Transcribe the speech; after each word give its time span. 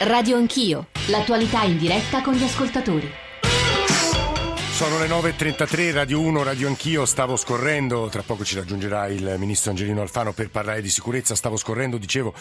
Radio 0.00 0.36
Anch'io, 0.36 0.88
l'attualità 1.06 1.62
in 1.62 1.78
diretta 1.78 2.20
con 2.20 2.34
gli 2.34 2.42
ascoltatori. 2.42 3.10
Sono 4.76 4.98
le 4.98 5.06
9.33, 5.06 5.92
Radio 5.94 6.20
1, 6.20 6.42
Radio 6.42 6.68
Anch'io, 6.68 7.06
stavo 7.06 7.34
scorrendo, 7.36 8.06
tra 8.10 8.20
poco 8.20 8.44
ci 8.44 8.56
raggiungerà 8.56 9.06
il 9.06 9.36
ministro 9.38 9.70
Angelino 9.70 10.02
Alfano 10.02 10.34
per 10.34 10.50
parlare 10.50 10.82
di 10.82 10.90
sicurezza, 10.90 11.34
stavo 11.34 11.56
scorrendo, 11.56 11.96
dicevo, 11.96 12.34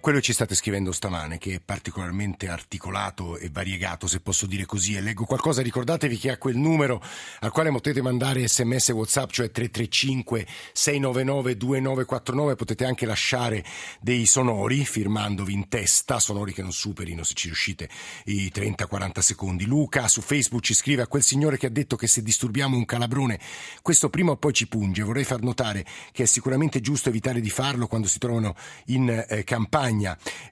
quello 0.00 0.18
che 0.18 0.24
ci 0.24 0.32
state 0.32 0.54
scrivendo 0.54 0.92
stamane, 0.92 1.38
che 1.38 1.54
è 1.54 1.60
particolarmente 1.60 2.48
articolato 2.48 3.36
e 3.36 3.50
variegato, 3.50 4.06
se 4.06 4.20
posso 4.20 4.46
dire 4.46 4.64
così, 4.64 4.94
e 4.94 5.00
leggo 5.00 5.24
qualcosa, 5.24 5.60
ricordatevi 5.60 6.16
che 6.16 6.30
a 6.30 6.38
quel 6.38 6.56
numero 6.56 7.02
al 7.40 7.50
quale 7.50 7.70
potete 7.70 8.00
mandare 8.00 8.46
sms 8.46 8.90
whatsapp, 8.90 9.30
cioè 9.30 9.50
335 9.50 10.46
699 10.72 11.56
2949, 11.56 12.54
potete 12.54 12.84
anche 12.84 13.06
lasciare 13.06 13.64
dei 14.00 14.24
sonori 14.26 14.84
firmandovi 14.84 15.52
in 15.52 15.68
testa, 15.68 16.20
sonori 16.20 16.52
che 16.52 16.62
non 16.62 16.72
superino, 16.72 17.24
se 17.24 17.34
ci 17.34 17.46
riuscite, 17.46 17.88
i 18.26 18.52
30-40 18.54 19.18
secondi. 19.18 19.66
Luca 19.66 20.06
su 20.06 20.20
Facebook 20.20 20.62
ci 20.62 20.74
scrive 20.74 21.02
a 21.02 21.08
quel 21.08 21.22
signore 21.24 21.58
che 21.58 21.66
ha 21.66 21.70
detto 21.70 21.96
che 21.96 22.06
se 22.06 22.22
disturbiamo 22.22 22.76
un 22.76 22.84
calabrone, 22.84 23.40
questo 23.82 24.10
prima 24.10 24.30
o 24.30 24.36
poi 24.36 24.52
ci 24.52 24.68
punge. 24.68 25.02
Vorrei 25.02 25.24
far 25.24 25.42
notare 25.42 25.84
che 26.12 26.22
è 26.22 26.26
sicuramente 26.26 26.80
giusto 26.80 27.08
evitare 27.08 27.40
di 27.40 27.50
farlo 27.50 27.88
quando 27.88 28.06
si 28.06 28.18
trovano 28.18 28.54
in 28.86 29.08
eh, 29.28 29.42
campagna 29.42 29.86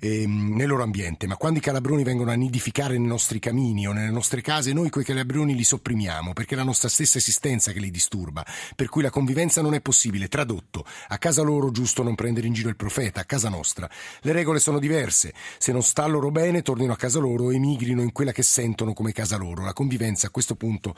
ehm, 0.00 0.54
nel 0.56 0.68
loro 0.68 0.82
ambiente, 0.82 1.26
ma 1.26 1.36
quando 1.36 1.58
i 1.58 1.62
calabroni 1.62 2.02
vengono 2.02 2.30
a 2.30 2.34
nidificare 2.34 2.96
nei 2.98 3.06
nostri 3.06 3.38
camini 3.38 3.86
o 3.86 3.92
nelle 3.92 4.10
nostre 4.10 4.40
case, 4.40 4.72
noi 4.72 4.90
quei 4.90 5.04
calabroni 5.04 5.54
li 5.54 5.64
sopprimiamo 5.64 6.32
perché 6.32 6.54
è 6.54 6.56
la 6.56 6.64
nostra 6.64 6.88
stessa 6.88 7.18
esistenza 7.18 7.72
che 7.72 7.80
li 7.80 7.90
disturba, 7.90 8.44
per 8.74 8.88
cui 8.88 9.02
la 9.02 9.10
convivenza 9.10 9.62
non 9.62 9.74
è 9.74 9.80
possibile. 9.80 10.28
Tradotto, 10.28 10.84
a 11.08 11.18
casa 11.18 11.42
loro 11.42 11.70
giusto 11.70 12.02
non 12.02 12.14
prendere 12.14 12.46
in 12.46 12.52
giro 12.52 12.68
il 12.68 12.76
profeta, 12.76 13.20
a 13.20 13.24
casa 13.24 13.48
nostra 13.48 13.88
le 14.22 14.32
regole 14.32 14.58
sono 14.58 14.78
diverse. 14.78 15.32
Se 15.58 15.72
non 15.72 15.82
sta 15.82 16.06
loro 16.06 16.30
bene, 16.30 16.62
tornino 16.62 16.92
a 16.92 16.96
casa 16.96 17.18
loro 17.18 17.50
e 17.50 17.56
emigrino 17.56 18.02
in 18.02 18.12
quella 18.12 18.32
che 18.32 18.42
sentono 18.42 18.92
come 18.92 19.12
casa 19.12 19.36
loro. 19.36 19.64
La 19.64 19.72
convivenza 19.72 20.26
a 20.26 20.30
questo 20.30 20.54
punto 20.54 20.94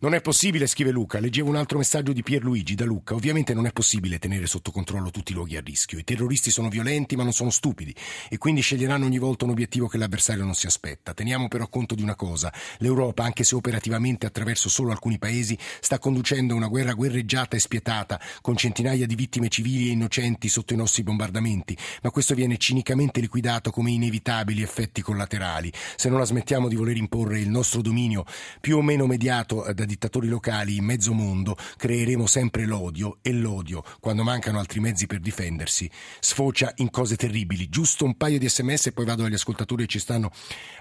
non 0.00 0.14
è 0.14 0.20
possibile, 0.20 0.66
scrive 0.66 0.90
Luca. 0.90 1.20
Leggevo 1.20 1.48
un 1.48 1.56
altro 1.56 1.78
messaggio 1.78 2.12
di 2.12 2.22
Pierluigi 2.22 2.74
da 2.74 2.84
Luca. 2.84 3.14
Ovviamente 3.14 3.54
non 3.54 3.66
è 3.66 3.72
possibile 3.72 4.18
tenere 4.18 4.46
sotto 4.46 4.70
controllo 4.70 5.10
tutti 5.10 5.32
i 5.32 5.34
luoghi 5.34 5.56
a 5.56 5.60
rischio. 5.60 5.98
I 5.98 6.04
terroristi 6.04 6.50
sono 6.50 6.68
violenti 6.68 7.16
ma 7.16 7.22
non 7.22 7.32
sono 7.32 7.50
stupidi 7.50 7.79
stupidi 7.80 7.94
e 8.28 8.38
quindi 8.38 8.60
sceglieranno 8.60 9.06
ogni 9.06 9.18
volta 9.18 9.44
un 9.44 9.50
obiettivo 9.50 9.88
che 9.88 9.98
l'avversario 9.98 10.44
non 10.44 10.54
si 10.54 10.66
aspetta. 10.66 11.14
Teniamo 11.14 11.48
però 11.48 11.68
conto 11.68 11.94
di 11.94 12.02
una 12.02 12.14
cosa, 12.14 12.52
l'Europa, 12.78 13.24
anche 13.24 13.44
se 13.44 13.54
operativamente 13.54 14.26
attraverso 14.26 14.68
solo 14.68 14.90
alcuni 14.90 15.18
paesi, 15.18 15.58
sta 15.80 15.98
conducendo 15.98 16.54
una 16.54 16.68
guerra 16.68 16.92
guerreggiata 16.92 17.56
e 17.56 17.60
spietata, 17.60 18.20
con 18.42 18.56
centinaia 18.56 19.06
di 19.06 19.14
vittime 19.14 19.48
civili 19.48 19.88
e 19.88 19.92
innocenti 19.92 20.48
sotto 20.48 20.74
i 20.74 20.76
nostri 20.76 21.02
bombardamenti, 21.02 21.76
ma 22.02 22.10
questo 22.10 22.34
viene 22.34 22.56
cinicamente 22.58 23.20
liquidato 23.20 23.70
come 23.70 23.90
inevitabili 23.90 24.62
effetti 24.62 25.02
collaterali. 25.02 25.72
Se 25.96 26.08
non 26.08 26.18
la 26.18 26.24
smettiamo 26.24 26.68
di 26.68 26.76
voler 26.76 26.96
imporre 26.96 27.40
il 27.40 27.48
nostro 27.48 27.80
dominio, 27.80 28.24
più 28.60 28.76
o 28.76 28.82
meno 28.82 29.06
mediato 29.06 29.66
da 29.72 29.84
dittatori 29.84 30.28
locali 30.28 30.76
in 30.76 30.84
mezzo 30.84 31.12
mondo, 31.12 31.56
creeremo 31.76 32.26
sempre 32.26 32.66
l'odio 32.66 33.18
e 33.22 33.32
l'odio, 33.32 33.82
quando 34.00 34.22
mancano 34.22 34.58
altri 34.58 34.80
mezzi 34.80 35.06
per 35.06 35.20
difendersi, 35.20 35.90
sfocia 36.20 36.72
in 36.76 36.90
cose 36.90 37.16
terribili, 37.16 37.69
giusto 37.70 38.04
un 38.04 38.16
paio 38.16 38.38
di 38.38 38.48
sms 38.48 38.86
e 38.86 38.92
poi 38.92 39.04
vado 39.04 39.24
agli 39.24 39.34
ascoltatori 39.34 39.84
che 39.84 39.92
ci 39.92 39.98
stanno 40.00 40.32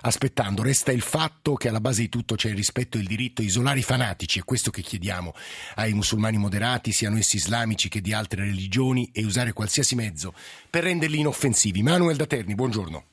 aspettando. 0.02 0.64
Resta 0.64 0.92
il 0.92 1.02
fatto 1.02 1.54
che 1.54 1.70
alla 1.70 1.80
base 1.80 2.02
di 2.02 2.09
tutto 2.09 2.36
c'è 2.36 2.50
il 2.50 2.56
rispetto 2.56 2.98
e 2.98 3.02
il 3.02 3.08
diritto 3.08 3.42
a 3.42 3.46
isolare 3.46 3.80
i 3.80 3.84
fanatici, 3.84 4.40
è 4.40 4.44
questo 4.44 4.72
che 4.72 4.81
chiediamo 4.81 5.34
ai 5.76 5.94
musulmani 5.94 6.38
moderati, 6.38 6.92
siano 6.92 7.18
essi 7.18 7.36
islamici 7.36 7.88
che 7.88 8.02
di 8.02 8.12
altre 8.12 8.44
religioni, 8.44 9.09
e 9.14 9.23
usare 9.23 9.54
qualsiasi 9.54 9.96
mezzo 9.96 10.34
per 10.70 10.84
renderli 10.84 11.20
inoffensivi. 11.20 11.84
Manuel 11.84 12.18
Daterni, 12.18 12.56
buongiorno. 12.56 13.03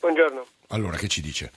Buongiorno. 0.00 0.46
Allora, 0.68 0.96
che 0.96 1.08
ci 1.08 1.20
dice? 1.20 1.52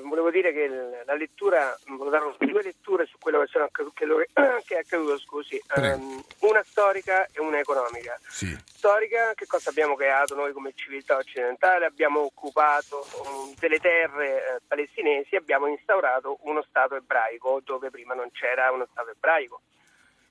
Volevo 0.00 0.30
dire 0.30 0.52
che 0.52 0.68
la 1.04 1.14
lettura, 1.14 1.76
volevo 1.86 2.10
dare 2.10 2.34
due 2.38 2.62
letture 2.62 3.06
su 3.06 3.16
quello 3.18 3.40
che, 3.40 3.46
sono 3.46 3.64
accaduto, 3.64 3.94
che 3.94 4.06
è 4.74 4.78
accaduto, 4.78 5.18
scusi, 5.18 5.60
um, 5.76 6.22
una 6.40 6.62
storica 6.64 7.26
e 7.32 7.40
una 7.40 7.58
economica. 7.58 8.18
Sì. 8.28 8.56
Storica, 8.64 9.32
che 9.34 9.46
cosa 9.46 9.70
abbiamo 9.70 9.94
creato 9.94 10.34
noi 10.34 10.52
come 10.52 10.72
civiltà 10.74 11.16
occidentale? 11.16 11.84
Abbiamo 11.84 12.20
occupato 12.20 13.06
um, 13.24 13.54
delle 13.58 13.78
terre 13.78 14.36
eh, 14.36 14.60
palestinesi, 14.66 15.36
abbiamo 15.36 15.66
instaurato 15.66 16.38
uno 16.42 16.62
Stato 16.62 16.96
ebraico 16.96 17.60
dove 17.64 17.90
prima 17.90 18.14
non 18.14 18.30
c'era 18.32 18.70
uno 18.70 18.86
Stato 18.90 19.10
ebraico. 19.10 19.60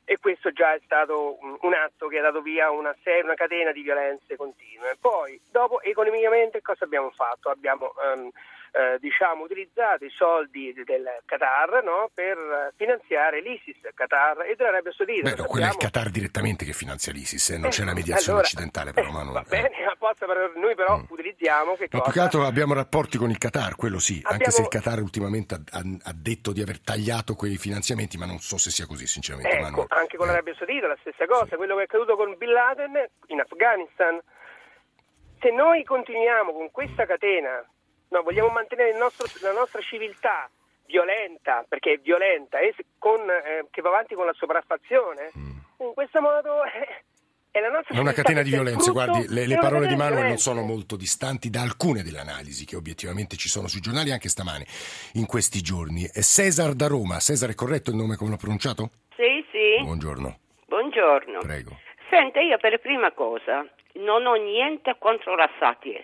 E 0.03 0.17
questo 0.17 0.51
già 0.51 0.73
è 0.73 0.81
stato 0.83 1.37
un, 1.39 1.73
atto 1.73 2.07
che 2.07 2.19
ha 2.19 2.21
dato 2.21 2.41
via 2.41 2.69
una, 2.69 2.93
serie, 3.03 3.23
una 3.23 3.35
catena 3.35 3.71
di 3.71 3.81
violenze 3.81 4.35
continue. 4.35 4.97
Poi, 4.99 5.39
dopo, 5.49 5.79
economicamente, 5.81 6.61
cosa 6.61 6.83
abbiamo 6.83 7.11
fatto? 7.11 7.49
Abbiamo 7.49 7.93
um, 8.13 8.29
eh, 8.71 8.97
diciamo, 8.99 9.43
utilizzato 9.43 10.05
i 10.05 10.09
soldi 10.09 10.73
del 10.85 11.03
Qatar 11.25 11.83
no, 11.83 12.09
per 12.13 12.73
finanziare 12.77 13.41
l'ISIS, 13.41 13.77
Qatar 13.93 14.43
e 14.43 14.55
dell'Arabia 14.55 14.91
Saudita. 14.93 15.29
Beh, 15.29 15.35
no, 15.35 15.45
quello 15.45 15.65
è 15.65 15.69
il 15.69 15.77
Qatar 15.77 16.09
direttamente 16.09 16.63
che 16.63 16.73
finanzia 16.73 17.11
l'ISIS, 17.11 17.49
eh, 17.49 17.57
non 17.57 17.69
c'è 17.69 17.83
la 17.83 17.93
mediazione 17.93 18.39
allora, 18.39 18.47
occidentale 18.47 18.93
però. 18.93 19.09
Eh, 19.09 19.31
va 19.31 19.45
bene, 19.47 19.71
apposta, 19.91 20.25
però, 20.25 20.49
noi 20.55 20.75
però 20.75 20.97
mm. 20.97 21.03
utilizziamo 21.09 21.75
che 21.75 21.89
no, 21.91 21.99
cosa? 21.99 22.03
più 22.03 22.11
che 22.13 22.19
altro 22.19 22.45
abbiamo 22.45 22.73
rapporti 22.73 23.17
con 23.17 23.29
il 23.29 23.37
Qatar, 23.37 23.75
quello 23.75 23.99
sì, 23.99 24.15
abbiamo... 24.23 24.35
anche 24.35 24.51
se 24.51 24.61
il 24.61 24.67
Qatar 24.69 25.01
ultimamente 25.01 25.55
ha, 25.55 25.81
ha, 26.03 26.13
detto 26.15 26.53
di 26.53 26.61
aver 26.61 26.79
tagliato 26.79 27.35
quei 27.35 27.57
finanziamenti, 27.57 28.17
ma 28.17 28.25
non 28.25 28.39
so 28.39 28.57
se 28.57 28.69
sia 28.71 28.85
così 28.85 29.05
sinceramente. 29.05 29.51
Ecco, 29.51 29.63
Manuel. 29.63 29.87
anche 29.89 30.17
con 30.17 30.27
eh. 30.27 30.31
l'Arabia 30.31 30.55
Saudita 30.55 30.87
la 30.87 30.97
stessa 31.01 31.25
cosa, 31.25 31.47
sì. 31.49 31.55
quello 31.55 31.75
che 31.75 31.81
è 31.81 31.83
accaduto 31.83 32.15
con 32.15 32.35
Bin 32.37 32.51
Laden 32.51 33.09
in 33.27 33.39
Afghanistan. 33.41 34.19
Se 35.41 35.49
noi 35.49 35.83
continuiamo 35.83 36.53
con 36.53 36.69
questa 36.71 37.05
catena 37.05 37.65
No, 38.11 38.23
vogliamo 38.23 38.49
mantenere 38.49 38.97
nostro, 38.97 39.25
la 39.41 39.53
nostra 39.53 39.79
civiltà 39.81 40.49
violenta, 40.85 41.65
perché 41.67 41.93
è 41.93 41.97
violenta, 41.97 42.59
e 42.59 42.75
con, 42.97 43.21
eh, 43.21 43.65
che 43.71 43.81
va 43.81 43.87
avanti 43.87 44.15
con 44.15 44.25
la 44.25 44.33
sopraffazione. 44.33 45.31
Mm. 45.37 45.49
In 45.79 45.93
questo 45.93 46.19
modo 46.19 46.61
eh, 46.65 47.03
è 47.51 47.59
la 47.61 47.69
nostra 47.69 47.95
È 47.95 47.99
una 47.99 48.11
catena 48.11 48.41
di 48.41 48.49
violenze, 48.49 48.91
guardi, 48.91 49.27
le, 49.29 49.47
le 49.47 49.57
parole 49.57 49.87
di 49.87 49.95
Manuel 49.95 50.27
non 50.27 50.37
sono 50.37 50.61
molto 50.61 50.97
distanti 50.97 51.49
da 51.49 51.61
alcune 51.61 52.03
delle 52.03 52.19
analisi 52.19 52.65
che 52.65 52.75
obiettivamente 52.75 53.37
ci 53.37 53.47
sono 53.47 53.69
sui 53.69 53.79
giornali 53.79 54.11
anche 54.11 54.27
stamane, 54.27 54.65
in 55.13 55.25
questi 55.25 55.61
giorni. 55.61 56.03
È 56.03 56.21
Cesar 56.21 56.73
da 56.73 56.87
Roma. 56.87 57.17
Cesar 57.19 57.49
è 57.49 57.55
corretto 57.55 57.91
il 57.91 57.95
nome 57.95 58.17
come 58.17 58.31
l'ho 58.31 58.37
pronunciato? 58.37 58.89
Sì, 59.15 59.45
sì. 59.51 59.83
Buongiorno. 59.83 60.37
Buongiorno. 60.67 61.39
Prego. 61.39 61.79
Senta, 62.11 62.41
io 62.41 62.57
per 62.57 62.77
prima 62.81 63.13
cosa 63.13 63.65
non 63.93 64.25
ho 64.25 64.33
niente 64.33 64.97
contro 64.99 65.33
la 65.37 65.49
satira, 65.59 66.03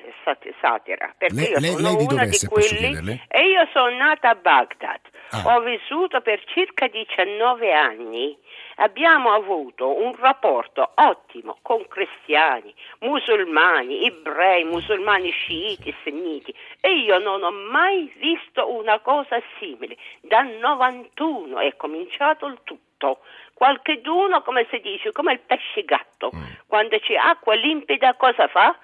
satira 0.61 1.13
perché 1.17 1.35
lei, 1.35 1.49
io 1.49 1.59
lei, 1.59 1.71
sono 1.71 1.87
lei 1.87 1.95
di 1.97 2.13
una 2.13 2.25
di 2.25 2.47
quelli 2.47 3.21
e 3.27 3.47
io 3.49 3.67
sono 3.73 3.93
nata 3.93 4.29
a 4.29 4.35
Baghdad. 4.35 5.01
Ah. 5.31 5.55
Ho 5.55 5.59
vissuto 5.59 6.21
per 6.21 6.41
circa 6.45 6.87
19 6.87 7.73
anni. 7.73 8.37
Abbiamo 8.75 9.33
avuto 9.33 10.01
un 10.01 10.15
rapporto 10.15 10.91
ottimo 10.95 11.57
con 11.61 11.85
cristiani, 11.89 12.73
musulmani, 12.99 14.05
ebrei, 14.05 14.63
musulmani 14.63 15.29
sciiti, 15.31 15.93
sunniti 16.03 16.53
e 16.79 16.99
io 16.99 17.17
non 17.19 17.43
ho 17.43 17.51
mai 17.51 18.09
visto 18.17 18.71
una 18.71 18.99
cosa 18.99 19.41
simile. 19.59 19.97
Dal 20.21 20.47
91 20.47 21.59
è 21.59 21.75
cominciato 21.75 22.45
il 22.45 22.59
tutto. 22.63 23.19
Qualcheduno, 23.57 24.43
come 24.43 24.67
si 24.69 24.79
dice, 24.81 25.11
come 25.11 25.33
il 25.33 25.39
pesce 25.39 25.83
gatto, 25.83 26.29
Mm. 26.31 26.43
quando 26.67 26.99
c'è 26.99 27.15
acqua 27.15 27.55
limpida 27.55 28.13
cosa 28.13 28.47
fa? 28.47 28.77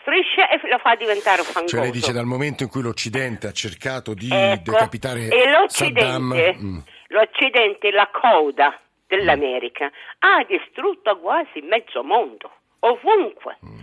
Striscia 0.00 0.48
e 0.48 0.60
lo 0.68 0.78
fa 0.78 0.94
diventare 0.94 1.42
fangoso. 1.42 1.74
Cioè 1.74 1.80
lei 1.82 1.90
dice 1.90 2.12
dal 2.12 2.24
momento 2.24 2.62
in 2.62 2.68
cui 2.68 2.82
l'Occidente 2.82 3.48
ha 3.48 3.52
cercato 3.52 4.14
di 4.14 4.28
Ecco, 4.30 4.70
decapitare 4.70 5.26
e 5.26 5.50
l'Occidente, 5.50 6.52
Saddam... 6.52 6.62
mm, 6.62 6.78
l'Occidente, 7.08 7.90
la 7.90 8.08
coda 8.12 8.78
dell'America, 9.08 9.90
ha 10.20 10.44
distrutto 10.46 11.18
quasi 11.18 11.60
mezzo 11.62 12.04
mondo, 12.04 12.48
ovunque. 12.80 13.58
Mm. 13.66 13.78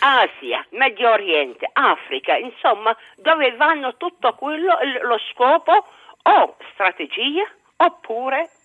Asia, 0.00 0.64
Medio 0.72 1.10
Oriente, 1.12 1.68
Africa, 1.72 2.36
insomma, 2.36 2.94
dove 3.16 3.56
vanno 3.56 3.96
tutto 3.96 4.34
quello, 4.34 4.76
lo 5.02 5.18
scopo 5.32 5.72
o 6.22 6.56
strategia 6.72 7.44
oppure 7.76 8.42
mm. 8.42 8.57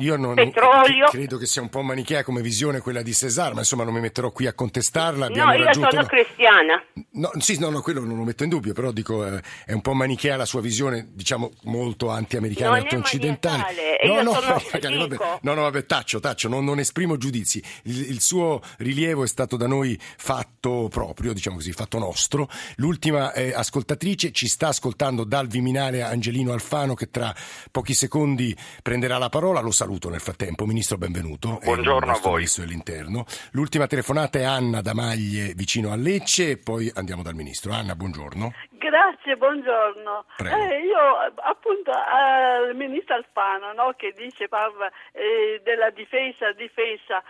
Io 0.00 0.16
non, 0.16 0.34
Petrolio. 0.34 1.06
cre- 1.08 1.18
credo 1.18 1.38
che 1.38 1.46
sia 1.46 1.62
un 1.62 1.68
po' 1.68 1.82
manichea 1.82 2.22
come 2.24 2.40
visione 2.42 2.80
quella 2.80 3.02
di 3.02 3.12
Cesar, 3.14 3.52
ma 3.54 3.60
insomma 3.60 3.84
non 3.84 3.94
mi 3.94 4.00
metterò 4.00 4.30
qui 4.30 4.46
a 4.46 4.52
contestarla. 4.52 5.26
No, 5.26 5.30
Abbiamo 5.32 5.52
io 5.54 5.64
raggiunto 5.64 5.90
sono 5.90 6.06
cristiana. 6.06 6.82
No, 7.12 7.30
sì, 7.38 7.58
no, 7.58 7.70
no, 7.70 7.80
quello 7.80 8.00
non 8.04 8.16
lo 8.16 8.24
metto 8.24 8.42
in 8.44 8.48
dubbio, 8.48 8.72
però 8.72 8.90
dico 8.90 9.24
eh, 9.26 9.40
è 9.66 9.72
un 9.72 9.80
po' 9.80 9.92
manichea 9.94 10.36
la 10.36 10.44
sua 10.46 10.60
visione, 10.60 11.08
diciamo, 11.12 11.50
molto 11.64 12.08
anti-americana 12.10 12.76
e 12.76 12.80
anti-occidentale. 12.80 13.98
No, 14.04 14.22
no, 14.22 14.32
sono- 14.32 14.62
vabbè. 15.06 15.16
no, 15.42 15.54
no, 15.54 15.62
vabbè, 15.62 15.86
taccio, 15.86 16.20
taccio, 16.20 16.48
non, 16.48 16.64
non 16.64 16.78
esprimo 16.78 17.16
giudizi. 17.16 17.62
Il, 17.84 18.10
il 18.10 18.20
suo 18.20 18.60
rilievo 18.78 19.24
è 19.24 19.26
stato 19.26 19.56
da 19.56 19.66
noi 19.66 19.98
fatto 20.00 20.88
proprio, 20.90 21.32
diciamo 21.32 21.56
così, 21.56 21.72
fatto 21.72 21.98
nostro. 21.98 22.48
L'ultima 22.76 23.32
eh, 23.32 23.52
ascoltatrice 23.52 24.32
ci 24.32 24.46
sta 24.48 24.68
ascoltando 24.68 25.24
dal 25.24 25.46
Viminale 25.46 26.02
Angelino 26.02 26.52
Alfano 26.52 26.94
che 26.94 27.10
tra 27.10 27.34
pochi 27.70 27.94
secondi 27.94 28.56
prenderà 28.82 29.18
la 29.18 29.28
parola, 29.28 29.60
lo 29.60 29.70
saluto 29.70 29.89
saluto 29.90 30.08
nel 30.08 30.20
frattempo. 30.20 30.66
Ministro, 30.66 30.96
benvenuto. 30.98 31.58
Buongiorno 31.64 32.12
a 32.12 32.18
voi. 32.20 32.34
Ministro 32.46 32.62
dell'Interno. 32.62 33.24
L'ultima 33.52 33.88
telefonata 33.88 34.38
è 34.38 34.44
Anna 34.44 34.82
da 34.82 34.94
Maglie, 34.94 35.52
vicino 35.56 35.90
a 35.90 35.96
Lecce, 35.96 36.50
e 36.50 36.58
poi 36.58 36.88
andiamo 36.94 37.22
dal 37.22 37.34
Ministro. 37.34 37.72
Anna, 37.72 37.96
buongiorno. 37.96 38.54
Grazie, 38.70 39.36
buongiorno. 39.36 40.26
Eh, 40.38 40.86
io 40.86 41.34
appunto 41.42 41.90
al 41.90 42.76
Ministro 42.76 43.16
Alfano 43.16 43.72
no, 43.72 43.92
che 43.96 44.14
dice 44.16 44.46
parla 44.46 44.88
eh, 45.10 45.60
della 45.64 45.90
difesa, 45.90 46.52
difesa, 46.52 47.20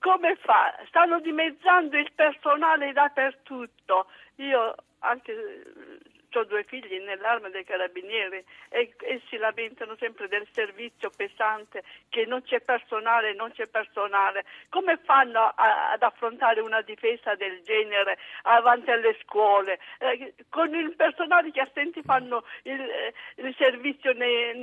come 0.00 0.36
fa? 0.42 0.74
Stanno 0.88 1.20
dimezzando 1.20 1.96
il 1.96 2.10
personale 2.16 2.92
dappertutto. 2.92 4.06
Io 4.36 4.74
anche 5.00 5.34
ho 6.34 6.44
due 6.44 6.64
figli 6.64 7.00
nell'arma 7.00 7.48
dei 7.48 7.64
carabinieri 7.64 8.44
e, 8.68 8.94
e, 9.00 9.22
si 9.28 9.36
lamentano 9.36 9.96
sempre 9.98 10.28
del 10.28 10.46
servizio 10.52 11.10
pesante, 11.14 11.82
che 12.08 12.26
non 12.26 12.42
c'è 12.42 12.60
personale, 12.60 13.34
non 13.34 13.50
c'è 13.52 13.66
personale. 13.66 14.44
Come 14.68 14.98
fanno 15.04 15.40
a, 15.40 15.92
ad 15.92 16.02
affrontare 16.02 16.60
una 16.60 16.82
difesa 16.82 17.34
del 17.34 17.62
genere 17.64 18.18
avanti 18.42 18.90
alle 18.90 19.16
scuole? 19.22 19.78
Eh, 19.98 20.34
con 20.50 20.74
il 20.74 20.94
personale 20.96 21.50
che 21.50 21.60
assenti 21.60 22.02
fanno 22.02 22.44
il, 22.64 22.80
eh, 22.80 23.14
il 23.36 23.54
servizio 23.56 24.12
nei, 24.12 24.60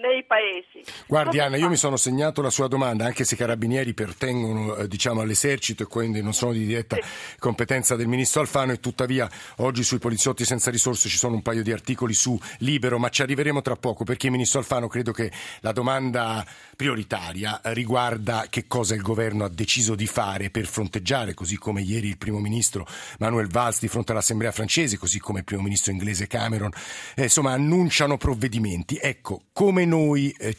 nei, 0.00 0.24
paesi. 0.24 0.84
Guardi 1.06 1.38
Come 1.38 1.42
Anna, 1.42 1.56
fa? 1.56 1.62
io 1.62 1.68
mi 1.68 1.76
sono 1.76 1.96
segnato 1.96 2.42
la 2.42 2.50
sua 2.50 2.68
domanda, 2.68 3.04
anche 3.04 3.24
se 3.24 3.34
i 3.34 3.38
carabinieri 3.38 3.94
pertengono 3.94 4.76
eh, 4.76 4.88
diciamo, 4.88 5.20
all'esercito 5.20 5.84
e 5.84 5.86
quindi 5.86 6.22
non 6.22 6.32
sono 6.32 6.52
di 6.52 6.66
diretta 6.66 6.96
sì. 6.96 7.38
competenza 7.38 7.96
del 7.96 8.06
ministro 8.06 8.40
Alfano 8.40 8.72
e 8.72 8.80
tuttavia 8.80 9.28
oggi 9.58 9.82
sui 9.82 9.98
poliziotti 9.98 10.44
senza 10.44 10.70
risorse 10.70 11.05
ci 11.08 11.16
sono 11.18 11.34
un 11.34 11.42
paio 11.42 11.62
di 11.62 11.72
articoli 11.72 12.14
su 12.14 12.38
Libero, 12.58 12.98
ma 12.98 13.08
ci 13.08 13.22
arriveremo 13.22 13.62
tra 13.62 13.76
poco 13.76 14.04
perché, 14.04 14.30
Ministro 14.30 14.60
Alfano, 14.60 14.88
credo 14.88 15.12
che 15.12 15.30
la 15.60 15.72
domanda 15.72 16.44
prioritaria 16.76 17.60
riguarda 17.64 18.46
che 18.48 18.66
cosa 18.66 18.94
il 18.94 19.02
governo 19.02 19.44
ha 19.44 19.48
deciso 19.48 19.94
di 19.94 20.06
fare 20.06 20.50
per 20.50 20.66
fronteggiare, 20.66 21.34
così 21.34 21.56
come 21.56 21.82
ieri 21.82 22.08
il 22.08 22.18
primo 22.18 22.38
ministro 22.38 22.86
Manuel 23.18 23.48
Valls 23.48 23.80
di 23.80 23.88
fronte 23.88 24.12
all'Assemblea 24.12 24.52
francese, 24.52 24.98
così 24.98 25.18
come 25.18 25.40
il 25.40 25.44
primo 25.44 25.62
ministro 25.62 25.92
inglese 25.92 26.26
Cameron, 26.26 26.70
eh, 27.14 27.24
insomma, 27.24 27.52
annunciano 27.52 28.16
provvedimenti. 28.16 28.98
Ecco, 29.00 29.42
come 29.52 29.84
noi 29.84 30.30
eh, 30.38 30.54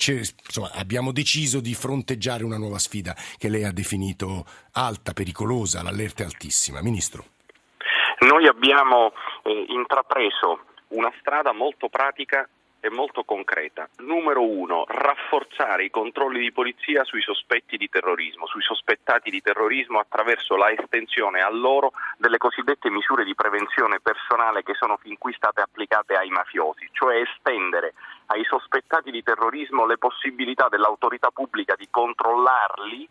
insomma, 0.46 0.72
abbiamo 0.72 1.12
deciso 1.12 1.60
di 1.60 1.74
fronteggiare 1.74 2.44
una 2.44 2.58
nuova 2.58 2.80
sfida 2.80 3.16
che 3.38 3.50
lei 3.50 3.64
ha 3.64 3.72
definito 3.72 4.46
alta, 4.72 5.14
pericolosa, 5.14 5.82
l'allerta 5.82 6.24
è 6.24 6.26
altissima. 6.26 6.82
Ministro. 6.82 7.37
Noi 8.20 8.48
abbiamo 8.48 9.14
eh, 9.44 9.66
intrapreso 9.70 10.66
una 10.90 11.12
strada 11.20 11.52
molto 11.52 11.88
pratica 11.88 12.48
e 12.80 12.90
molto 12.90 13.24
concreta. 13.24 13.88
Numero 13.98 14.42
uno, 14.42 14.86
rafforzare 14.88 15.84
i 15.84 15.90
controlli 15.90 16.40
di 16.40 16.52
polizia 16.52 17.04
sui 17.04 17.22
sospetti 17.22 17.78
di 17.78 17.90
terrorismo, 17.90 18.48
sui 18.48 18.62
sospettati 18.62 19.30
di 19.30 19.42
terrorismo 19.42 20.00
attraverso 20.00 20.56
la 20.56 20.72
estensione 20.72 21.42
a 21.42 21.50
loro 21.50 21.92
delle 22.18 22.38
cosiddette 22.38 22.90
misure 22.90 23.24
di 23.24 23.36
prevenzione 23.36 24.00
personale 24.00 24.64
che 24.64 24.74
sono 24.74 24.98
fin 24.98 25.18
qui 25.18 25.34
state 25.34 25.62
applicate 25.62 26.16
ai 26.16 26.30
mafiosi, 26.30 26.90
cioè 26.94 27.18
estendere 27.18 27.94
ai 28.28 28.44
sospettati 28.46 29.12
di 29.12 29.24
terrorismo 29.24 29.86
le 29.86 29.98
possibilità 29.98 30.70
dell'autorità 30.70 31.30
pubblica 31.32 31.76
di 31.76 31.88
controllarli 31.90 33.08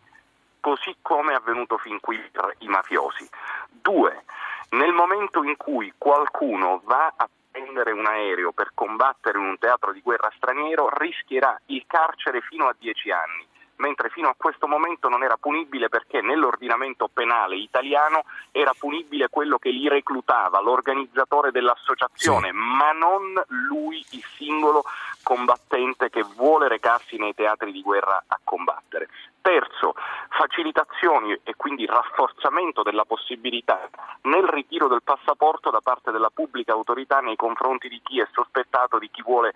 così 0.61 0.97
come 1.01 1.33
è 1.33 1.37
avvenuto 1.37 1.79
fin 1.79 2.01
qui 2.01 2.19
per 2.33 2.55
i 2.59 2.67
mafiosi. 2.67 3.29
Due, 3.71 4.25
nel 4.71 4.93
momento 4.93 5.43
in 5.43 5.57
cui 5.57 5.93
qualcuno 5.97 6.81
va 6.85 7.13
a 7.17 7.29
prendere 7.51 7.93
un 7.93 8.07
aereo 8.07 8.53
per 8.53 8.71
combattere 8.75 9.39
in 9.39 9.45
un 9.45 9.59
teatro 9.59 9.93
di 9.93 10.01
guerra 10.01 10.31
straniero 10.37 10.89
rischierà 10.99 11.59
il 11.67 11.85
carcere 11.87 12.41
fino 12.43 12.67
a 12.69 12.75
dieci 12.79 13.11
anni 13.11 13.47
mentre 13.77 14.09
fino 14.11 14.29
a 14.29 14.35
questo 14.37 14.67
momento 14.67 15.09
non 15.09 15.23
era 15.23 15.37
punibile 15.37 15.89
perché 15.89 16.21
nell'ordinamento 16.21 17.09
penale 17.13 17.57
italiano 17.57 18.25
era 18.53 18.73
punibile 18.79 19.29
quello 19.29 19.59
che 19.59 19.71
li 19.71 19.89
reclutava, 19.89 20.61
l'organizzatore 20.61 21.51
dell'associazione, 21.51 22.49
sì. 22.49 22.55
ma 22.55 22.93
non 22.93 23.43
lui, 23.69 24.05
il 24.11 24.25
singolo 24.37 24.85
combattente 25.27 26.09
che 26.09 26.23
vuole 26.23 26.69
recarsi 26.69 27.17
nei 27.17 27.35
teatri 27.35 27.73
di 27.73 27.83
guerra 27.83 28.23
a 28.29 28.39
combattere. 28.45 29.09
Terzo, 29.41 29.95
facilitazioni 30.29 31.37
e 31.43 31.55
quindi 31.57 31.85
rafforzamento 31.85 32.85
della 32.85 33.05
possibilità 33.05 33.89
nel 34.23 34.47
ritiro 34.47 34.87
del 34.87 35.03
passaporto 35.03 35.71
da 35.71 35.81
parte 35.81 36.13
della 36.13 36.31
pubblica 36.33 36.75
autorità 36.75 37.19
nei 37.19 37.35
confronti 37.35 37.89
di 37.89 38.01
chi 38.05 38.21
è 38.21 38.29
sospettato, 38.33 39.01
di 39.01 39.11
chi 39.11 39.23
vuole 39.23 39.53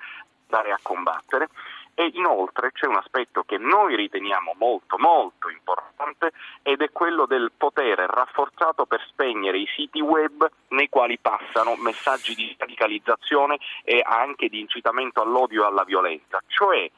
andare 0.49 0.73
a 0.73 0.79
combattere 0.83 1.49
e 1.95 2.11
inoltre 2.15 2.73
c'è 2.73 2.87
un 2.87 2.97
aspetto 2.97 3.43
che 3.43 3.59
noi 3.59 3.97
riteniamo 3.97 4.55
molto 4.59 4.99
molto 4.99 5.49
importante 5.49 6.33
ed 6.63 6.81
è 6.81 6.91
quello 6.91 7.27
del 7.27 7.53
potere 7.57 8.07
rafforzato 8.07 8.87
per 8.87 9.05
spegnere 9.09 9.59
i 9.59 9.69
siti 9.75 10.01
web 10.01 10.49
nei 10.69 10.89
quali 10.89 11.19
passano 11.19 11.77
messaggi 11.77 12.35
di 12.35 12.55
radicalizzazione 12.59 13.59
e 13.85 14.01
anche 14.05 14.49
di 14.49 14.61
incitamento 14.61 15.21
all'odio 15.21 15.63
e 15.63 15.67
alla 15.67 15.85
violenza, 15.85 16.41
cioè 16.47 16.91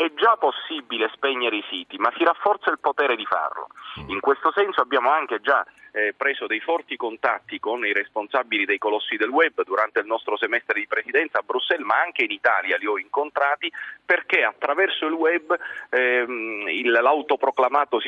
è 0.00 0.14
già 0.14 0.36
possibile 0.38 1.10
spegnere 1.12 1.56
i 1.56 1.64
siti, 1.68 1.98
ma 1.98 2.10
si 2.16 2.24
rafforza 2.24 2.70
il 2.70 2.78
potere 2.80 3.16
di 3.16 3.26
farlo. 3.26 3.66
In 4.06 4.20
questo 4.20 4.50
senso 4.50 4.80
abbiamo 4.80 5.10
anche 5.10 5.40
già 5.42 5.62
eh, 5.92 6.14
preso 6.16 6.46
dei 6.46 6.60
forti 6.60 6.96
contatti 6.96 7.58
con 7.58 7.84
i 7.84 7.92
responsabili 7.92 8.64
dei 8.64 8.78
colossi 8.78 9.16
del 9.16 9.28
web 9.28 9.62
durante 9.62 10.00
il 10.00 10.06
nostro 10.06 10.38
semestre 10.38 10.80
di 10.80 10.86
presidenza 10.86 11.40
a 11.40 11.42
Bruxelles, 11.44 11.84
ma 11.84 12.00
anche 12.00 12.24
in 12.24 12.30
Italia 12.30 12.78
li 12.78 12.86
ho 12.86 12.96
incontrati 12.96 13.70
perché 14.02 14.42
attraverso 14.42 15.04
il 15.04 15.12
web 15.12 15.54
ehm, 15.90 16.66
il, 16.68 16.90
l'autoproclamato 16.90 18.00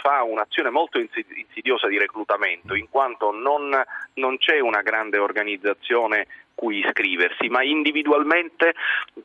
fa 0.00 0.22
un'azione 0.22 0.70
molto 0.70 0.98
insidiosa 0.98 1.88
di 1.88 1.98
reclutamento, 1.98 2.74
in 2.74 2.88
quanto 2.88 3.32
non, 3.32 3.70
non 4.14 4.38
c'è 4.38 4.60
una 4.60 4.82
grande 4.82 5.18
organizzazione 5.18 6.26
cui 6.54 6.78
iscriversi, 6.78 7.48
ma 7.48 7.62
individualmente 7.62 8.74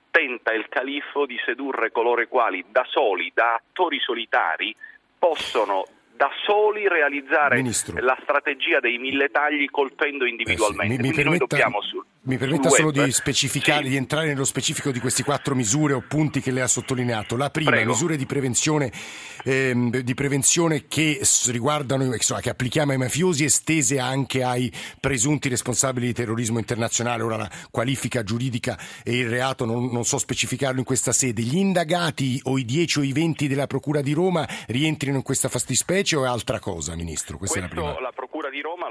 tenta 0.09 0.51
il 0.51 0.67
califfo 0.67 1.25
di 1.25 1.39
sedurre 1.45 1.91
coloro 1.91 2.21
i 2.21 2.27
quali 2.27 2.65
da 2.69 2.83
soli, 2.87 3.31
da 3.33 3.53
attori 3.55 3.99
solitari, 3.99 4.75
possono 5.17 5.85
da 6.19 6.29
soli 6.43 6.85
realizzare 6.89 7.55
Ministro. 7.55 7.95
la 8.01 8.17
strategia 8.21 8.81
dei 8.81 8.97
mille 8.97 9.29
tagli 9.29 9.69
colpendo 9.69 10.25
individualmente. 10.25 10.95
Eh 10.95 10.97
sì, 10.97 11.01
mi, 11.01 11.07
mi 11.09 11.15
permetta, 11.15 11.45
dobbiamo 11.45 11.81
su, 11.81 12.03
mi 12.21 12.37
permetta 12.37 12.69
solo 12.69 12.91
di 12.91 13.11
specificare, 13.11 13.83
sì. 13.83 13.89
di 13.89 13.95
entrare 13.95 14.27
nello 14.27 14.43
specifico 14.43 14.91
di 14.91 14.99
questi 14.99 15.23
quattro 15.23 15.55
misure 15.55 15.93
o 15.93 16.03
punti 16.05 16.41
che 16.41 16.51
lei 16.51 16.63
ha 16.63 16.67
sottolineato. 16.67 17.37
La 17.37 17.49
prima, 17.49 17.69
Prego. 17.69 17.91
misure 17.91 18.17
di 18.17 18.25
prevenzione, 18.25 18.91
ehm, 19.45 19.99
di 19.99 20.13
prevenzione 20.13 20.87
che 20.87 21.21
riguardano, 21.47 22.09
che 22.09 22.49
applichiamo 22.49 22.91
ai 22.91 22.97
mafiosi 22.97 23.45
estese 23.45 23.99
anche 23.99 24.43
ai 24.43 24.71
presunti 24.99 25.47
responsabili 25.47 26.07
di 26.07 26.13
terrorismo 26.13 26.59
internazionale. 26.59 27.23
Ora 27.23 27.37
la 27.37 27.49
qualifica 27.71 28.23
giuridica 28.23 28.77
e 29.03 29.17
il 29.17 29.29
reato 29.29 29.63
non, 29.63 29.89
non 29.91 30.03
so 30.03 30.17
specificarlo 30.17 30.79
in 30.79 30.85
questa 30.85 31.13
sede. 31.13 31.41
Gli 31.41 31.57
indagati 31.57 32.39
o 32.43 32.57
i 32.57 32.65
10 32.65 32.99
o 32.99 33.03
i 33.03 33.13
20 33.13 33.47
della 33.47 33.67
Procura 33.67 34.01
di 34.01 34.11
Roma 34.11 34.47
rientrino 34.67 35.15
in 35.15 35.23
questa 35.23 35.47
fattispecie? 35.47 36.09
invece 36.09 36.15
o 36.15 36.25
è 36.25 36.27
altra 36.27 36.59
cosa, 36.59 36.95
Ministro? 36.95 37.37
Questa 37.37 37.59
Questo 37.59 37.75
la, 37.75 37.85
la 37.87 37.93
di 37.93 37.99
Roma 37.99 38.09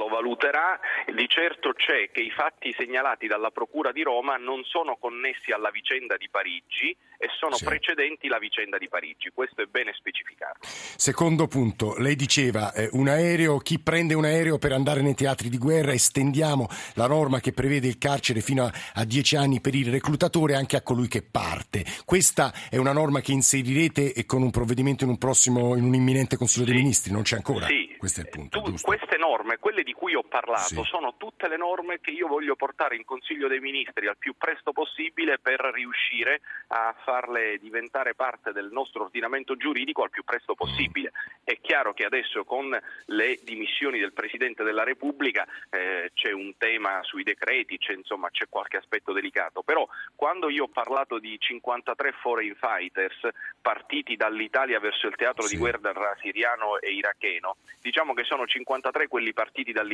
lo 0.09 0.17
valuterà, 0.17 0.81
di 1.15 1.29
certo 1.29 1.73
c'è 1.75 2.11
che 2.11 2.23
i 2.23 2.31
fatti 2.31 2.75
segnalati 2.77 3.27
dalla 3.27 3.51
Procura 3.51 3.93
di 3.93 4.03
Roma 4.03 4.37
non 4.37 4.65
sono 4.65 4.97
connessi 4.97 5.53
alla 5.53 5.71
vicenda 5.71 6.17
di 6.17 6.29
Parigi 6.31 6.97
e 7.21 7.29
sono 7.39 7.57
sì. 7.57 7.65
precedenti 7.65 8.29
la 8.29 8.39
vicenda 8.39 8.79
di 8.79 8.89
Parigi, 8.89 9.31
questo 9.35 9.63
è 9.63 9.67
bene 9.67 9.93
specificato. 9.93 10.61
Secondo 10.63 11.47
punto, 11.47 11.97
lei 11.99 12.17
diceva 12.17 12.73
eh, 12.73 12.89
un 12.93 13.09
aereo, 13.09 13.59
chi 13.59 13.79
prende 13.79 14.15
un 14.15 14.25
aereo 14.25 14.59
per 14.59 14.73
andare 14.73 15.03
nei 15.03 15.15
teatri 15.15 15.49
di 15.49 15.59
guerra, 15.59 15.93
estendiamo 15.93 16.67
la 16.95 17.07
norma 17.07 17.41
che 17.41 17.53
prevede 17.53 17.87
il 17.87 17.99
carcere 17.99 18.41
fino 18.41 18.65
a, 18.65 18.73
a 18.95 19.05
dieci 19.05 19.37
anni 19.37 19.61
per 19.61 19.75
il 19.75 19.91
reclutatore 19.91 20.55
anche 20.55 20.77
a 20.77 20.83
colui 20.83 21.09
che 21.09 21.23
parte. 21.23 21.85
Questa 22.05 22.53
è 22.71 22.77
una 22.77 22.93
norma 22.93 23.21
che 23.21 23.33
inserirete 23.33 24.25
con 24.27 24.43
un 24.43 24.51
provvedimento 24.51 25.05
in 25.05 25.11
un 25.11 25.19
prossimo, 25.19 25.77
in 25.77 25.85
un 25.85 25.95
imminente 25.95 26.37
Consiglio 26.37 26.67
dei 26.67 26.75
Ministri, 26.75 27.13
non 27.13 27.23
c'è 27.23 27.37
ancora? 27.37 27.67
Sì. 27.67 27.97
Questo 27.99 28.21
è 28.21 28.23
il 28.23 28.29
punto. 28.31 28.63
Tu, 28.63 28.75
queste 28.81 29.17
norme, 29.19 29.59
quelle 29.59 29.83
di 29.83 29.93
cui 29.99 30.15
ho 30.15 30.23
parlato, 30.23 30.85
sì. 30.85 30.85
sono 30.85 31.17
tutte 31.17 31.49
le 31.49 31.57
norme 31.57 31.99
che 32.01 32.13
io 32.13 32.29
voglio 32.29 32.55
portare 32.55 32.95
in 32.95 33.05
Consiglio 33.05 33.49
dei 33.49 33.59
Ministri 33.59 34.07
al 34.07 34.17
più 34.17 34.35
presto 34.39 34.73
possibile 34.73 35.41
per 35.41 35.59
riuscire 35.75 36.41
a 36.69 36.95
farle 37.05 37.59
diventare 37.59 38.15
parte 38.15 38.53
del 38.53 38.69
nostro 38.71 39.03
ordinamento 39.03 39.57
giuridico 39.57 40.05
al 40.05 40.11
più 40.11 40.23
presto 40.23 40.55
possibile. 40.55 41.11
È 41.43 41.59
chiaro 41.61 41.95
che 41.95 42.05
adesso 42.05 42.45
con 42.45 42.79
le 43.07 43.39
dimissioni 43.43 43.99
del 43.99 44.13
Presidente 44.13 44.63
della 44.63 44.85
Repubblica 44.85 45.45
eh, 45.69 46.13
c'è 46.15 46.31
un 46.31 46.55
tema 46.57 47.03
sui 47.03 47.25
decreti, 47.25 47.77
c'è, 47.79 47.95
insomma, 47.95 48.31
c'è 48.31 48.47
qualche 48.49 48.77
aspetto 48.77 49.13
delicato, 49.13 49.63
però 49.63 49.85
quando 50.15 50.49
io 50.49 50.65
ho 50.65 50.69
parlato 50.69 51.19
di 51.19 51.37
53 51.41 52.13
foreign 52.21 52.53
fighters 52.55 53.29
partiti 53.61 54.15
dall'Italia 54.15 54.79
verso 54.79 55.09
il 55.09 55.17
teatro 55.17 55.43
sì. 55.43 55.55
di 55.55 55.61
guerra 55.61 56.17
siriano 56.21 56.79
e 56.79 56.93
iracheno, 56.93 57.57
diciamo 57.81 58.15
che 58.15 58.23
sono 58.23 58.47
53 58.47 59.09
quelli 59.09 59.33
partiti 59.33 59.73
dall'Italia, 59.73 59.87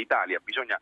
bisogna 0.43 0.79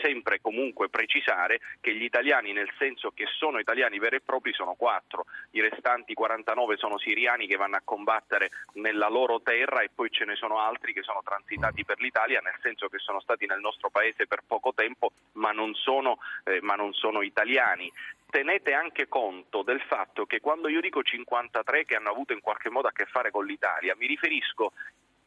sempre 0.00 0.40
comunque 0.40 0.88
precisare 0.88 1.60
che 1.80 1.94
gli 1.94 2.04
italiani 2.04 2.52
nel 2.52 2.70
senso 2.78 3.10
che 3.10 3.26
sono 3.38 3.58
italiani 3.58 3.98
veri 3.98 4.16
e 4.16 4.20
propri 4.20 4.52
sono 4.52 4.74
4, 4.74 5.24
i 5.52 5.60
restanti 5.60 6.14
49 6.14 6.76
sono 6.76 6.98
siriani 6.98 7.46
che 7.46 7.56
vanno 7.56 7.76
a 7.76 7.82
combattere 7.84 8.50
nella 8.74 9.08
loro 9.08 9.40
terra 9.40 9.80
e 9.80 9.90
poi 9.94 10.10
ce 10.10 10.24
ne 10.24 10.34
sono 10.34 10.58
altri 10.58 10.92
che 10.92 11.02
sono 11.02 11.20
transitati 11.24 11.84
per 11.84 12.00
l'Italia 12.00 12.40
nel 12.40 12.58
senso 12.62 12.88
che 12.88 12.98
sono 12.98 13.20
stati 13.20 13.46
nel 13.46 13.60
nostro 13.60 13.90
paese 13.90 14.26
per 14.26 14.42
poco 14.46 14.72
tempo 14.74 15.12
ma 15.32 15.52
non 15.52 15.74
sono, 15.74 16.18
eh, 16.44 16.60
ma 16.62 16.74
non 16.74 16.92
sono 16.92 17.22
italiani. 17.22 17.90
Tenete 18.28 18.74
anche 18.74 19.08
conto 19.08 19.62
del 19.62 19.80
fatto 19.82 20.26
che 20.26 20.40
quando 20.40 20.68
io 20.68 20.80
dico 20.80 21.02
53 21.02 21.84
che 21.84 21.94
hanno 21.94 22.10
avuto 22.10 22.32
in 22.32 22.40
qualche 22.40 22.70
modo 22.70 22.88
a 22.88 22.92
che 22.92 23.06
fare 23.06 23.30
con 23.30 23.46
l'Italia, 23.46 23.94
mi 23.96 24.06
riferisco 24.06 24.72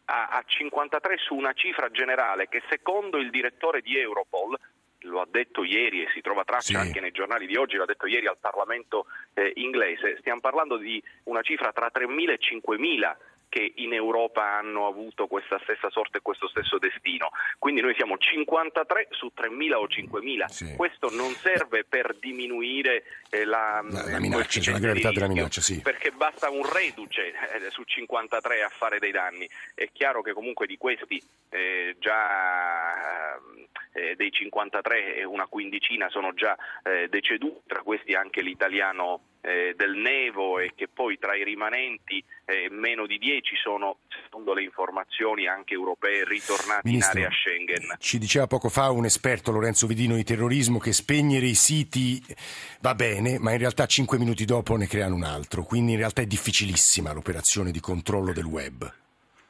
a, 0.10 0.28
a 0.30 0.44
53 0.46 1.18
su 1.18 1.36
una 1.36 1.54
cifra 1.54 1.90
generale 1.92 2.50
che 2.50 2.64
secondo 2.68 3.18
il 3.18 3.30
direttore 3.30 3.82
di 3.82 3.98
Europol 3.98 4.58
lo 5.04 5.22
ha 5.22 5.28
detto 5.30 5.64
ieri 5.64 6.02
e 6.02 6.10
si 6.14 6.20
trova 6.20 6.44
traccia 6.44 6.80
sì. 6.80 6.88
anche 6.88 7.00
nei 7.00 7.12
giornali 7.12 7.46
di 7.46 7.56
oggi, 7.56 7.78
l'ha 7.78 7.86
detto 7.86 8.08
ieri 8.08 8.28
al 8.28 8.38
Parlamento 8.40 9.06
eh, 9.34 9.54
inglese, 9.56 10.18
stiamo 10.20 10.42
parlando 10.42 10.78
di 10.78 11.02
una 11.24 11.42
cifra 11.42 11.72
tra 11.72 11.90
3.000 11.94 12.32
e 12.32 12.40
5.000 12.40 13.16
che 13.50 13.74
in 13.78 13.94
Europa 13.94 14.44
hanno 14.44 14.88
avuto 14.88 15.28
questa 15.28 15.60
stessa 15.64 15.90
sorte 15.90 16.20
e 16.20 16.22
questo 16.22 16.48
stesso 16.48 16.78
destino. 16.78 17.30
Quindi 17.58 17.82
noi 17.82 17.96
siamo 17.96 18.18
53 18.18 19.08
su 19.10 19.32
3.000 19.36 19.74
o 19.74 19.88
5.000. 19.88 20.46
Sì. 20.46 20.76
Questo 20.76 21.10
non 21.12 21.32
serve 21.32 21.84
per 21.84 22.16
diminuire 22.20 23.04
la, 23.46 23.84
la, 23.88 24.10
la, 24.10 24.20
minaccia, 24.20 24.60
cioè 24.60 24.74
la 24.74 24.80
gravità 24.80 25.12
della 25.12 25.28
minaccia, 25.28 25.62
sì. 25.62 25.80
perché 25.82 26.12
basta 26.12 26.50
un 26.50 26.68
reduce 26.72 27.28
eh, 27.28 27.70
su 27.70 27.84
53 27.84 28.64
a 28.64 28.70
fare 28.70 29.00
dei 29.00 29.12
danni. 29.12 29.50
È 29.74 29.90
chiaro 29.92 30.22
che 30.22 30.34
comunque 30.34 30.68
di 30.68 30.78
questi 30.78 31.22
eh, 31.50 31.96
già 32.00 33.38
eh, 33.94 34.16
dei 34.16 34.32
53 34.32 35.24
una 35.24 35.48
quindicina 35.48 36.10
sono 36.10 36.34
già 36.34 36.56
eh, 36.84 37.08
deceduti, 37.10 37.62
tra 37.68 37.82
questi 37.82 38.14
anche 38.14 38.42
l'italiano 38.42 39.22
eh, 39.42 39.74
del 39.76 39.96
Nevo 39.96 40.60
e 40.60 40.74
che 40.76 40.88
poi 40.88 41.18
tra 41.18 41.36
i 41.36 41.44
rimanenti 41.44 42.24
eh, 42.46 42.68
meno 42.70 43.06
di 43.06 43.18
10 43.18 43.56
sono, 43.56 44.00
secondo 44.24 44.54
le 44.54 44.64
informazioni 44.64 45.48
anche 45.48 45.74
europee, 45.74 46.26
ritornati 46.26 46.90
Ministro, 46.90 47.20
in 47.20 47.26
area 47.26 47.38
Schengen. 47.38 47.96
Ci 48.00 48.18
diceva 48.18 48.48
poco 48.48 48.70
fa 48.70 48.90
un 48.92 49.06
esperto, 49.06 49.52
Lorenzo 49.52 49.88
Vidino, 49.88 50.16
di 50.16 50.24
terrorismo, 50.24 50.80
che 50.80 50.92
spegnere 50.94 51.46
i 51.46 51.56
siti 51.56 52.22
va 52.82 52.96
bene, 52.96 53.29
ma 53.38 53.52
in 53.52 53.58
realtà 53.58 53.86
5 53.86 54.18
minuti 54.18 54.46
dopo 54.46 54.76
ne 54.76 54.88
creano 54.88 55.16
un 55.16 55.24
altro, 55.24 55.64
quindi 55.64 55.92
in 55.92 55.98
realtà 55.98 56.22
è 56.22 56.26
difficilissima 56.26 57.14
l'operazione 57.14 57.72
di 57.72 57.80
controllo 57.80 58.34
del 58.34 58.46
web. 58.46 58.92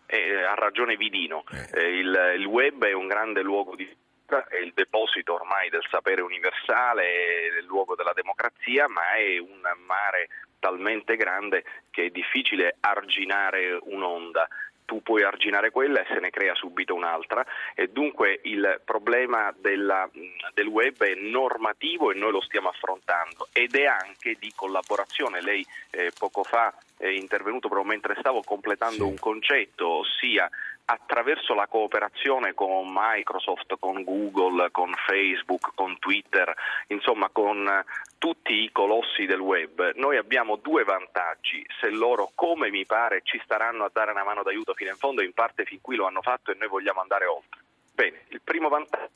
Eh, 0.08 0.44
ha 0.44 0.56
ragione 0.56 0.98
Vidino, 0.98 1.44
eh. 1.52 1.70
Eh, 1.72 2.00
il, 2.00 2.36
il 2.38 2.46
web 2.46 2.84
è 2.84 2.94
un 2.94 3.08
grande 3.08 3.42
luogo 3.42 3.76
di 3.76 3.88
è 4.30 4.58
il 4.58 4.74
deposito 4.76 5.34
ormai 5.34 5.70
del 5.70 5.84
sapere 5.90 6.22
universale, 6.22 7.04
è 7.04 7.60
il 7.60 7.66
luogo 7.66 7.96
della 7.96 8.14
democrazia, 8.14 8.88
ma 8.88 9.14
è 9.14 9.40
un 9.40 9.60
mare 9.88 10.30
talmente 10.60 11.16
grande 11.16 11.64
che 11.90 12.06
è 12.06 12.10
difficile 12.10 12.76
arginare 12.80 13.80
un'onda 13.82 14.48
tu 14.90 15.04
puoi 15.04 15.22
arginare 15.22 15.70
quella 15.70 16.02
e 16.02 16.08
se 16.12 16.20
ne 16.20 16.32
crea 16.32 16.56
subito 16.56 16.96
un'altra 16.96 17.46
e 17.76 17.90
dunque 17.90 18.40
il 18.46 18.82
problema 18.84 19.54
della, 19.56 20.10
del 20.56 20.66
web 20.66 21.04
è 21.04 21.14
normativo 21.14 22.10
e 22.10 22.16
noi 22.16 22.32
lo 22.32 22.42
stiamo 22.42 22.70
affrontando 22.70 23.50
ed 23.54 23.76
è 23.76 23.86
anche 23.86 24.36
di 24.40 24.52
collaborazione. 24.56 25.44
Lei 25.44 25.64
eh, 25.92 26.12
poco 26.18 26.42
fa 26.44 26.74
è 26.98 27.06
intervenuto 27.06 27.68
proprio 27.68 27.88
mentre 27.88 28.16
stavo 28.18 28.42
completando 28.42 28.96
sì. 28.96 29.12
un 29.12 29.20
concetto, 29.20 29.88
ossia 30.00 30.50
attraverso 30.92 31.54
la 31.54 31.68
cooperazione 31.68 32.56
con 32.56 32.88
Microsoft, 32.92 33.78
con 33.80 34.04
Google, 34.04 34.72
con 34.72 34.92
Facebook, 35.06 35.72
con 35.76 36.00
Twitter, 36.00 36.52
insomma 36.88 37.30
con 37.30 37.84
tutti 38.18 38.64
i 38.64 38.72
colossi 38.72 39.28
del 39.28 39.40
web, 39.40 39.94
noi 39.96 40.18
abbiamo 40.18 40.56
due 40.56 40.84
vantaggi, 40.84 41.64
se 41.80 41.92
loro 41.92 42.32
come 42.34 42.72
mi 42.72 42.88
pare 42.88 43.22
ci 43.24 43.40
staranno 43.44 43.86
a 43.86 43.92
dare 43.94 44.12
una 44.12 44.24
mano 44.24 44.42
d'aiuto 44.42 44.74
fino 44.74 44.90
in 44.90 44.98
fondo, 44.98 45.22
in 45.22 45.34
parte 45.34 45.64
fin 45.64 45.80
qui 45.80 45.96
lo 45.96 46.08
hanno 46.08 46.24
fatto 46.24 46.52
e 46.52 46.56
noi 46.58 46.68
vogliamo 46.68 47.02
andare 47.02 47.26
oltre. 47.26 47.62
Bene, 47.94 48.24
il 48.30 48.42
primo 48.42 48.68
vantaggio 48.68 49.12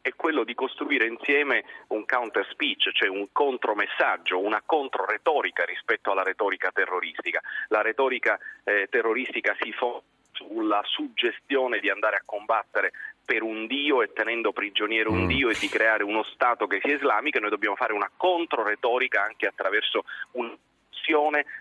è 0.00 0.14
quello 0.14 0.44
di 0.44 0.54
costruire 0.54 1.06
insieme 1.06 1.64
un 1.88 2.06
counter 2.06 2.46
speech, 2.52 2.92
cioè 2.92 3.08
un 3.08 3.26
contromessaggio, 3.32 4.38
una 4.38 4.62
controretorica 4.64 5.64
rispetto 5.64 6.12
alla 6.12 6.22
retorica 6.22 6.70
terroristica. 6.70 7.42
La 7.68 7.82
retorica 7.82 8.38
eh, 8.62 8.86
terroristica 8.88 9.56
si 9.60 9.72
fonda 9.72 10.14
sulla 10.46 10.82
suggestione 10.84 11.78
di 11.80 11.90
andare 11.90 12.16
a 12.16 12.22
combattere 12.24 12.92
per 13.24 13.42
un 13.42 13.66
Dio 13.66 14.02
e 14.02 14.12
tenendo 14.12 14.52
prigioniero 14.52 15.10
un 15.10 15.24
mm. 15.24 15.26
Dio 15.26 15.48
e 15.50 15.56
di 15.58 15.68
creare 15.68 16.04
uno 16.04 16.22
Stato 16.22 16.66
che 16.66 16.80
sia 16.82 16.94
islamico, 16.94 17.40
noi 17.40 17.50
dobbiamo 17.50 17.74
fare 17.74 17.92
una 17.92 18.10
controretorica 18.16 19.22
anche 19.22 19.46
attraverso 19.46 20.04
un 20.32 20.56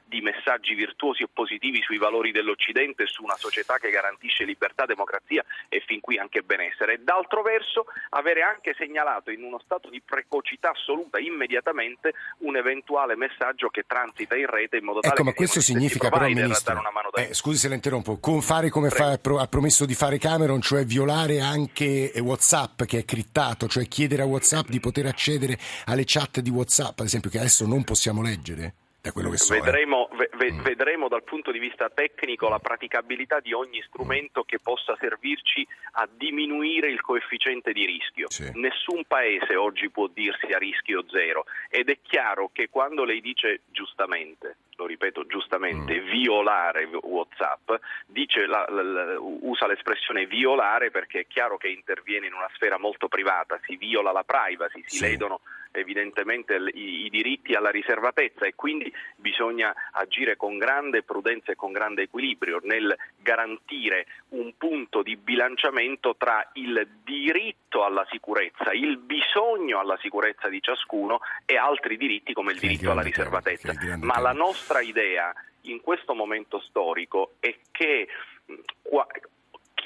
di 0.06 0.22
messaggi 0.22 0.74
virtuosi 0.74 1.24
e 1.24 1.28
positivi 1.32 1.82
sui 1.82 1.98
valori 1.98 2.32
dell'Occidente 2.32 3.04
e 3.04 3.08
su 3.08 3.24
una 3.24 3.36
società 3.38 3.78
che 3.78 3.90
garantisce 3.90 4.44
libertà, 4.44 4.86
democrazia 4.86 5.44
e 5.70 5.84
fin 5.86 6.00
qui 6.00 6.18
anche 6.18 6.42
benessere. 6.42 6.94
E 6.94 6.98
d'altro 7.00 7.42
verso 7.42 7.86
avere 8.10 8.42
anche 8.42 8.74
segnalato 8.78 9.32
in 9.32 9.44
uno 9.44 9.60
stato 9.60 9.90
di 9.90 10.02
precocità 10.02 10.72
assoluta 10.72 11.20
immediatamente 11.20 12.14
un 12.40 12.56
eventuale 12.56 13.16
messaggio 13.16 13.70
che 13.70 13.84
transita 13.86 14.36
in 14.36 14.48
rete 14.48 14.78
in 14.78 14.86
modo 14.86 15.00
tale 15.00 15.14
ecco, 15.14 15.24
che 15.24 15.30
ma 15.30 15.36
questo 15.36 15.62
significa 15.62 16.10
però, 16.10 16.26
Ministro, 16.26 16.82
eh, 17.16 17.34
scusi 17.34 17.58
se 17.58 17.68
la 17.68 17.76
interrompo, 17.76 18.20
con 18.20 18.42
fare 18.42 18.70
come 18.70 18.90
fa, 18.90 19.20
ha 19.22 19.48
promesso 19.48 19.86
di 19.86 19.94
fare 19.94 20.18
Cameron, 20.18 20.62
cioè 20.62 20.86
violare 20.86 21.42
anche 21.42 22.12
WhatsApp 22.20 22.84
che 22.84 23.00
è 23.00 23.06
crittato, 23.06 23.68
cioè 23.68 23.88
chiedere 23.88 24.22
a 24.22 24.26
WhatsApp 24.26 24.70
di 24.70 24.80
poter 24.80 25.06
accedere 25.06 25.58
alle 25.86 26.04
chat 26.06 26.40
di 26.40 26.50
WhatsApp, 26.50 27.00
ad 27.00 27.06
esempio, 27.06 27.30
che 27.30 27.40
adesso 27.40 27.66
non 27.66 27.84
possiamo 27.84 28.22
leggere? 28.22 28.76
Da 29.06 29.12
quello 29.12 29.30
che 29.30 29.38
so. 29.38 29.54
Eh. 29.54 29.62
Vedremo, 29.62 30.10
eh. 30.10 30.30
ve, 30.36 30.52
mm. 30.52 30.62
vedremo, 30.62 31.08
dal 31.08 31.24
punto 31.24 31.52
di 31.52 31.60
vista 31.60 31.90
tecnico 31.90 32.50
la 32.50 32.58
praticabilità 32.58 33.40
di 33.40 33.54
ogni 33.54 33.82
strumento 33.88 34.44
che 34.44 34.58
possa 34.60 34.98
servirci 35.00 35.66
a 35.94 36.10
diminuire 36.12 36.90
il 36.90 37.02
coefficiente 37.02 37.72
di 37.72 37.86
rischio. 37.86 38.30
Sì. 38.32 38.50
Nessun 38.56 39.04
paese 39.06 39.56
oggi 39.56 39.90
può 39.92 40.08
dirsi 40.08 40.48
a 40.48 40.58
rischio 40.58 41.06
zero 41.08 41.46
ed 41.70 41.90
è 41.90 42.00
chiaro 42.02 42.50
che 42.52 42.70
quando 42.70 43.04
lei 43.04 43.22
dice 43.22 43.62
giustamente 43.72 44.58
lo 44.76 44.86
ripeto 44.86 45.26
giustamente, 45.26 46.00
mm. 46.00 46.10
violare 46.10 46.86
Whatsapp, 46.86 47.72
dice 48.06 48.46
la, 48.46 48.66
la, 48.70 48.82
la, 48.82 49.20
usa 49.20 49.68
l'espressione 49.68 50.26
violare 50.26 50.92
perché 50.92 51.22
è 51.22 51.28
chiaro 51.28 51.58
che 51.58 51.68
interviene 51.68 52.28
in 52.28 52.34
una 52.34 52.50
sfera 52.54 52.78
molto 52.78 53.08
privata, 53.08 53.60
si 53.64 53.76
viola 53.76 54.12
la 54.12 54.24
privacy, 54.24 54.84
si 54.86 54.98
sì. 54.98 55.08
ledono 55.08 55.42
evidentemente 55.76 56.56
i, 56.74 57.06
i, 57.06 57.10
diritti 57.10 57.54
alla 57.54 57.70
riservatezza 57.70 58.46
e 58.46 58.56
quindi 58.56 58.92
bisogna 59.16 59.74
agire 59.92 60.36
con 60.36 60.58
grande 60.58 61.04
prudenza 61.04 61.52
e 61.52 61.56
con 61.56 61.72
grande 61.72 62.04
equilibrio 62.04 62.60
nel 62.64 62.96
garantire 63.18 64.08
un 64.30 64.54
punto 64.58 65.02
di 65.02 65.16
bilanciamento 65.18 66.16
tra 66.18 66.50
il 66.54 66.88
diritto 67.04 67.84
alla 67.84 68.06
sicurezza, 68.10 68.72
il 68.72 68.98
bisogno 68.98 69.80
alla 69.80 69.98
sicurezza 70.02 70.48
di 70.48 70.62
ciascuno 70.62 71.20
e 71.46 71.58
altri 71.58 71.98
diritti 71.98 72.34
come 72.34 72.54
il 72.54 72.60
diritto 72.60 72.92
alla 72.92 73.02
riservatezza. 73.02 73.74
Ma 74.00 74.20
la 74.20 74.32
nostra 74.32 74.65
idea 74.82 75.34
in 75.62 75.82
questo 75.82 76.14
momento 76.14 76.60
storico 76.60 77.34
è 77.40 77.56
che 77.72 78.08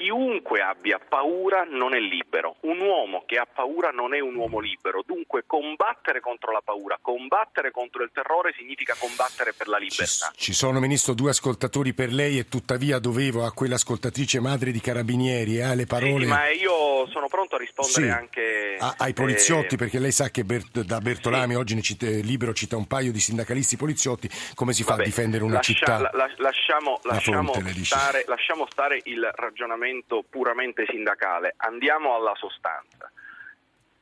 chiunque 0.00 0.62
abbia 0.62 0.98
paura 0.98 1.64
non 1.68 1.94
è 1.94 1.98
libero. 1.98 2.56
Un 2.60 2.80
uomo 2.80 3.24
che 3.26 3.36
ha 3.36 3.46
paura 3.46 3.90
non 3.90 4.14
è 4.14 4.20
un 4.20 4.34
uomo 4.34 4.58
libero. 4.58 5.02
Dunque 5.04 5.42
combattere 5.44 6.20
contro 6.20 6.52
la 6.52 6.62
paura, 6.64 6.98
combattere 7.02 7.70
contro 7.70 8.02
il 8.02 8.10
terrore 8.10 8.54
significa 8.56 8.96
combattere 8.98 9.52
per 9.52 9.68
la 9.68 9.76
libertà. 9.76 10.32
Ci, 10.34 10.44
ci 10.44 10.52
sono, 10.54 10.80
Ministro, 10.80 11.12
due 11.12 11.30
ascoltatori 11.30 11.92
per 11.92 12.12
lei 12.12 12.38
e 12.38 12.48
tuttavia 12.48 12.98
dovevo 12.98 13.44
a 13.44 13.52
quell'ascoltatrice 13.52 14.40
madre 14.40 14.70
di 14.72 14.80
Carabinieri 14.80 15.58
eh, 15.58 15.74
le 15.74 15.84
parole... 15.84 16.24
Sì, 16.24 16.30
ma 16.30 16.48
io 16.48 17.06
sono 17.08 17.28
pronto 17.28 17.56
a 17.56 17.58
rispondere 17.58 18.06
sì, 18.06 18.08
anche... 18.08 18.76
A, 18.78 18.94
ai 18.96 19.12
poliziotti, 19.12 19.74
eh... 19.74 19.78
perché 19.78 19.98
lei 19.98 20.12
sa 20.12 20.30
che 20.30 20.44
Bert, 20.44 20.80
da 20.80 21.00
Bertolami 21.00 21.52
sì. 21.52 21.58
oggi 21.58 21.82
cita, 21.82 22.06
Libero 22.06 22.54
cita 22.54 22.78
un 22.78 22.86
paio 22.86 23.12
di 23.12 23.20
sindacalisti 23.20 23.76
poliziotti. 23.76 24.30
Come 24.54 24.72
si 24.72 24.82
fa 24.82 24.92
Vabbè, 24.92 25.02
a 25.02 25.04
difendere 25.04 25.44
una 25.44 25.56
lascia, 25.56 25.72
città? 25.74 25.98
La, 25.98 26.10
la, 26.14 26.30
lasciamo, 26.38 27.00
lasciamo, 27.02 27.52
fonte, 27.52 27.84
stare, 27.84 28.24
lasciamo 28.26 28.66
stare 28.70 29.00
il 29.04 29.30
ragionamento 29.34 29.88
ragionamento 29.90 30.24
puramente 30.28 30.86
sindacale, 30.88 31.54
andiamo 31.58 32.14
alla 32.14 32.34
sostanza. 32.36 33.10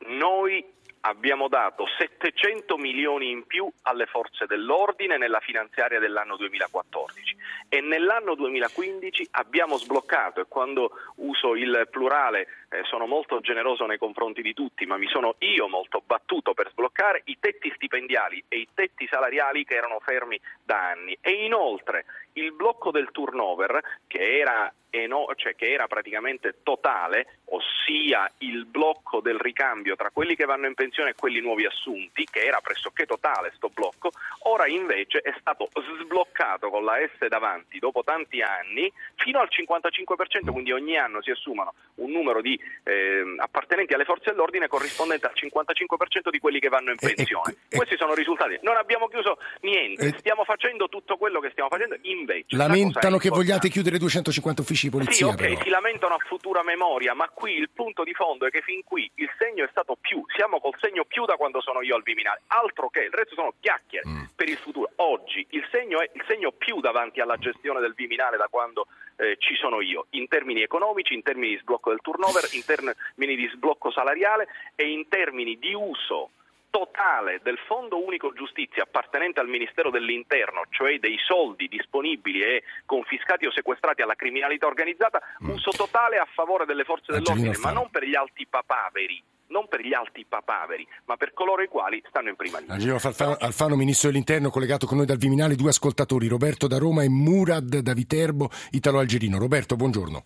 Noi 0.09 0.65
abbiamo 1.01 1.49
dato 1.49 1.87
700 1.99 2.77
milioni 2.77 3.31
in 3.31 3.47
più 3.47 3.71
alle 3.83 4.07
forze 4.07 4.47
dell'ordine 4.47 5.17
nella 5.17 5.41
finanziaria 5.41 5.99
dell'anno 5.99 6.37
2014 6.37 7.37
e 7.69 7.81
nell'anno 7.81 8.35
2015 8.35 9.29
abbiamo 9.33 9.77
sbloccato, 9.77 10.41
e 10.41 10.47
quando 10.49 10.91
uso 11.17 11.55
il 11.55 11.89
plurale 11.91 12.58
eh, 12.71 12.83
sono 12.85 13.07
molto 13.07 13.41
generoso 13.41 13.87
nei 13.87 13.99
confronti 13.99 14.43
di 14.43 14.55
tutti, 14.55 14.85
ma 14.87 14.97
mi 14.97 15.09
sono 15.09 15.37
io 15.39 15.69
molto 15.69 16.03
battuto 16.05 16.55
per 16.55 16.71
sbloccare 16.71 17.23
i 17.25 17.39
tetti 17.41 17.73
stipendiali 17.75 18.43
e 18.49 18.59
i 18.59 18.69
tetti 18.75 19.07
salariali 19.11 19.65
che 19.65 19.75
erano 19.75 20.01
fermi 20.01 20.39
da 20.63 20.91
anni. 20.91 21.17
E 21.21 21.45
inoltre 21.45 22.05
il 22.35 22.53
blocco 22.53 22.91
del 22.91 23.09
turnover 23.11 23.81
che 24.07 24.39
era 24.39 24.73
eno- 24.91 25.27
cioè 25.37 25.55
che 25.55 25.71
era 25.71 25.87
praticamente 25.87 26.57
totale, 26.63 27.39
ossia 27.47 28.31
il 28.39 28.65
blocco 28.65 29.21
del 29.21 29.39
ricambio 29.39 29.97
tra 29.97 30.11
quelli 30.11 30.35
che 30.35 30.45
vanno 30.45 30.67
in 30.67 30.75
pensione 30.75 31.11
e 31.11 31.15
quelli 31.15 31.41
nuovi 31.41 31.67
assunti, 31.67 32.27
che 32.31 32.45
era 32.45 32.61
pressoché 32.61 33.07
totale 33.07 33.53
sto 33.57 33.69
blocco, 33.69 34.11
ora 34.45 34.67
invece 34.67 35.19
è 35.19 35.35
stato 35.41 35.69
sbloccato 36.03 36.71
con 36.71 36.85
la 36.85 36.97
S 36.97 37.27
davanti 37.27 37.79
dopo 37.79 38.03
tanti 38.03 38.41
anni 38.41 38.91
fino 39.17 39.41
al 39.41 39.49
55%, 39.51 40.51
quindi 40.51 40.73
ogni 40.73 40.97
anno 40.97 41.23
si 41.23 41.31
assumano 41.31 41.75
un 41.97 42.11
numero 42.11 42.41
di 42.41 42.58
eh, 42.85 43.23
appartenenti 43.39 43.95
alle 43.95 44.05
forze 44.05 44.31
dell'ordine 44.31 44.67
corrispondente 44.67 45.27
al 45.27 45.35
55% 45.35 46.31
di 46.31 46.39
quelli 46.39 46.59
che 46.59 46.69
vanno 46.69 46.91
in 46.91 46.97
pensione. 46.97 47.53
E, 47.69 47.75
e, 47.75 47.77
Questi 47.77 47.97
sono 47.97 48.15
risultati. 48.15 48.59
Non 48.63 48.77
abbiamo 48.77 49.09
chiuso 49.09 49.39
niente, 49.61 50.07
e, 50.07 50.15
stiamo 50.19 50.45
facendo 50.45 50.89
tutto 50.89 51.17
quello 51.17 51.41
che 51.41 51.51
stiamo 51.51 51.69
facendo, 51.69 51.97
invece. 52.03 52.57
Lamentano 52.57 53.19
che 53.19 53.29
vogliate 53.29 53.69
chiudere 53.69 53.99
250 53.99 54.63
uffici 54.63 54.89
di 54.89 54.91
polizia. 54.91 55.15
Sì, 55.15 55.33
ok, 55.33 55.37
però. 55.37 55.63
si 55.63 55.69
lamentano 55.69 56.15
a 56.15 56.19
futura 56.27 56.63
memoria, 56.63 57.15
ma 57.15 57.29
qui 57.29 57.53
il 57.55 57.71
punto 57.71 58.05
di 58.05 58.15
fondo 58.15 58.47
è 58.47 58.51
che 58.51 58.63
fin 58.63 58.83
qui 58.85 59.11
il 59.17 59.31
segno 59.39 59.65
è 59.65 59.69
stato 59.71 59.97
più, 60.01 60.25
siamo 60.35 60.61
col 60.61 60.77
segno 60.81 61.05
più 61.05 61.25
da 61.25 61.37
quando 61.37 61.61
sono 61.61 61.83
io 61.83 61.95
al 61.97 62.03
Viminale, 62.03 62.43
altro 62.49 62.89
che 62.89 63.01
il 63.01 63.13
resto 63.13 63.35
sono 63.35 63.53
chiacchiere 63.61 64.09
mm. 64.09 64.25
per 64.35 64.49
il 64.49 64.57
futuro. 64.57 64.91
Oggi 64.97 65.47
il 65.51 65.67
segno 65.71 66.01
è 66.01 66.11
il 66.13 66.25
segno 66.27 66.53
più 66.53 66.81
davanti 66.81 67.21
alla 67.21 67.37
gestione 67.37 67.81
del 67.81 67.95
Viminale 67.95 68.37
da 68.37 68.49
quando 68.49 68.87
eh, 69.19 69.37
ci 69.39 69.55
sono 69.57 69.81
io, 69.81 70.07
in 70.11 70.29
termini 70.29 70.63
economici, 70.63 71.13
in 71.13 71.23
termini 71.23 71.55
di 71.55 71.61
sblocco 71.61 71.91
del 71.91 71.99
turnover, 72.01 72.48
in 72.53 72.65
termini 72.65 73.37
di 73.37 73.51
sblocco 73.55 73.91
salariale 73.91 74.49
e 74.75 74.91
in 74.91 75.09
termini 75.09 75.59
di 75.59 75.75
uso 75.75 76.31
totale 76.71 77.41
del 77.43 77.59
Fondo 77.67 78.03
Unico 78.05 78.33
Giustizia 78.33 78.83
appartenente 78.83 79.41
al 79.41 79.49
Ministero 79.49 79.91
dell'Interno, 79.91 80.63
cioè 80.71 80.99
dei 80.99 81.17
soldi 81.19 81.67
disponibili 81.69 82.43
e 82.43 82.63
confiscati 82.85 83.47
o 83.47 83.51
sequestrati 83.51 84.03
alla 84.03 84.15
criminalità 84.15 84.67
organizzata, 84.67 85.21
mm. 85.43 85.51
uso 85.51 85.71
totale 85.71 86.19
a 86.19 86.27
favore 86.33 86.67
delle 86.67 86.85
forze 86.85 87.13
dell'ordine, 87.13 87.57
ma 87.59 87.73
non 87.73 87.89
per 87.91 88.05
gli 88.05 88.15
alti 88.15 88.47
papaveri 88.47 89.23
non 89.49 89.67
per 89.67 89.81
gli 89.81 89.95
alti 89.95 90.27
papaveri, 90.29 90.87
ma 91.07 91.17
per 91.17 91.33
coloro 91.33 91.63
i 91.63 91.69
quali 91.69 92.03
stanno 92.07 92.29
in 92.29 92.37
prima 92.37 92.59
linea. 92.59 92.75
Angelo 92.75 92.99
Alfano, 93.03 93.37
Alfano, 93.41 93.77
Ministro 93.77 94.11
dell'Interno, 94.11 94.51
collegato 94.51 94.87
con 94.87 94.99
noi 94.99 95.07
dal 95.07 95.17
Viminale, 95.17 95.55
due 95.55 95.71
ascoltatori, 95.71 96.29
Roberto 96.29 96.67
da 96.67 96.77
Roma 96.77 97.03
e 97.03 97.09
Murad 97.09 97.79
da 97.79 97.95
Viterbo, 97.95 98.51
Italo-Algerino. 98.73 99.39
Roberto, 99.39 99.75
buongiorno. 99.77 100.23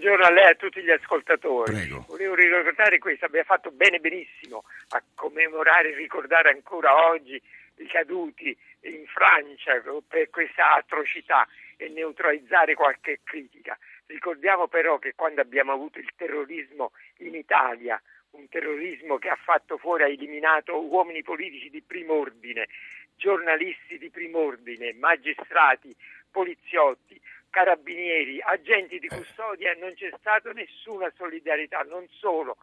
Buongiorno 0.00 0.28
a 0.28 0.30
lei 0.30 0.44
e 0.44 0.52
a 0.52 0.54
tutti 0.54 0.82
gli 0.82 0.90
ascoltatori. 0.90 1.72
Prego. 1.72 2.06
Volevo 2.08 2.34
ricordare 2.34 2.98
questo, 2.98 3.26
abbiamo 3.26 3.44
fatto 3.44 3.70
bene 3.70 3.98
benissimo 3.98 4.64
a 4.92 5.02
commemorare 5.14 5.90
e 5.90 5.94
ricordare 5.94 6.48
ancora 6.48 7.08
oggi 7.10 7.38
i 7.76 7.86
caduti 7.86 8.56
in 8.84 9.04
Francia 9.08 9.74
per 10.08 10.30
questa 10.30 10.74
atrocità 10.76 11.46
e 11.76 11.90
neutralizzare 11.90 12.74
qualche 12.74 13.20
critica. 13.22 13.78
Ricordiamo 14.06 14.68
però 14.68 14.98
che 14.98 15.12
quando 15.14 15.42
abbiamo 15.42 15.72
avuto 15.72 15.98
il 15.98 16.08
terrorismo 16.16 16.92
in 17.18 17.34
Italia 17.34 18.00
un 18.30 18.48
terrorismo 18.48 19.18
che 19.18 19.28
ha 19.28 19.36
fatto 19.36 19.76
fuori, 19.76 20.04
ha 20.04 20.08
eliminato 20.08 20.82
uomini 20.82 21.22
politici 21.22 21.68
di 21.68 21.82
primo 21.82 22.14
ordine, 22.14 22.68
giornalisti 23.16 23.98
di 23.98 24.08
primo 24.08 24.38
ordine, 24.38 24.94
magistrati, 24.94 25.94
poliziotti, 26.30 27.20
carabinieri, 27.50 28.40
agenti 28.40 28.98
di 28.98 29.08
custodia, 29.08 29.74
non 29.74 29.92
c'è 29.94 30.10
stata 30.18 30.52
nessuna 30.52 31.12
solidarietà, 31.16 31.80
non 31.82 32.06
solo, 32.08 32.56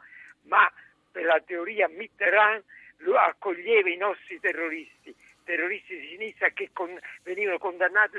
ma 0.43 0.71
per 1.11 1.25
la 1.25 1.41
teoria 1.45 1.87
Mitterrand 1.87 2.63
accoglieva 3.15 3.89
i 3.89 3.97
nostri 3.97 4.39
terroristi, 4.39 5.13
terroristi 5.43 5.99
di 5.99 6.07
sinistra 6.07 6.49
che 6.49 6.69
con, 6.73 6.97
venivano 7.23 7.57
condannati 7.57 8.17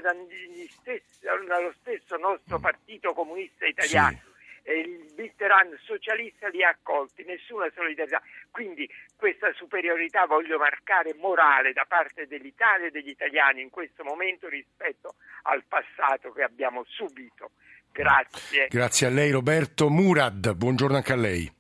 stessi, 0.68 1.20
dallo 1.20 1.75
stesso 1.80 2.16
nostro 2.16 2.58
partito 2.58 3.12
comunista 3.12 3.66
italiano. 3.66 4.18
Sì 4.22 4.37
il 4.72 5.12
Mitterrand 5.16 5.78
socialista 5.78 6.48
li 6.48 6.62
ha 6.62 6.68
accolti, 6.68 7.25
nessuna 7.25 7.70
solidarietà. 7.75 8.22
Quindi 8.50 8.88
questa 9.16 9.52
superiorità 9.54 10.26
voglio 10.26 10.58
marcare 10.58 11.14
morale 11.14 11.72
da 11.72 11.84
parte 11.86 12.26
dell'Italia 12.26 12.86
e 12.86 12.90
degli 12.90 13.08
italiani 13.08 13.62
in 13.62 13.70
questo 13.70 14.04
momento 14.04 14.48
rispetto 14.48 15.14
al 15.42 15.64
passato 15.66 16.32
che 16.32 16.42
abbiamo 16.42 16.84
subito. 16.86 17.50
Grazie. 17.92 18.68
Grazie 18.68 19.06
a 19.06 19.10
lei 19.10 19.30
Roberto. 19.30 19.88
Murad, 19.88 20.54
buongiorno 20.54 20.96
anche 20.96 21.12
a 21.12 21.16
lei. 21.16 21.50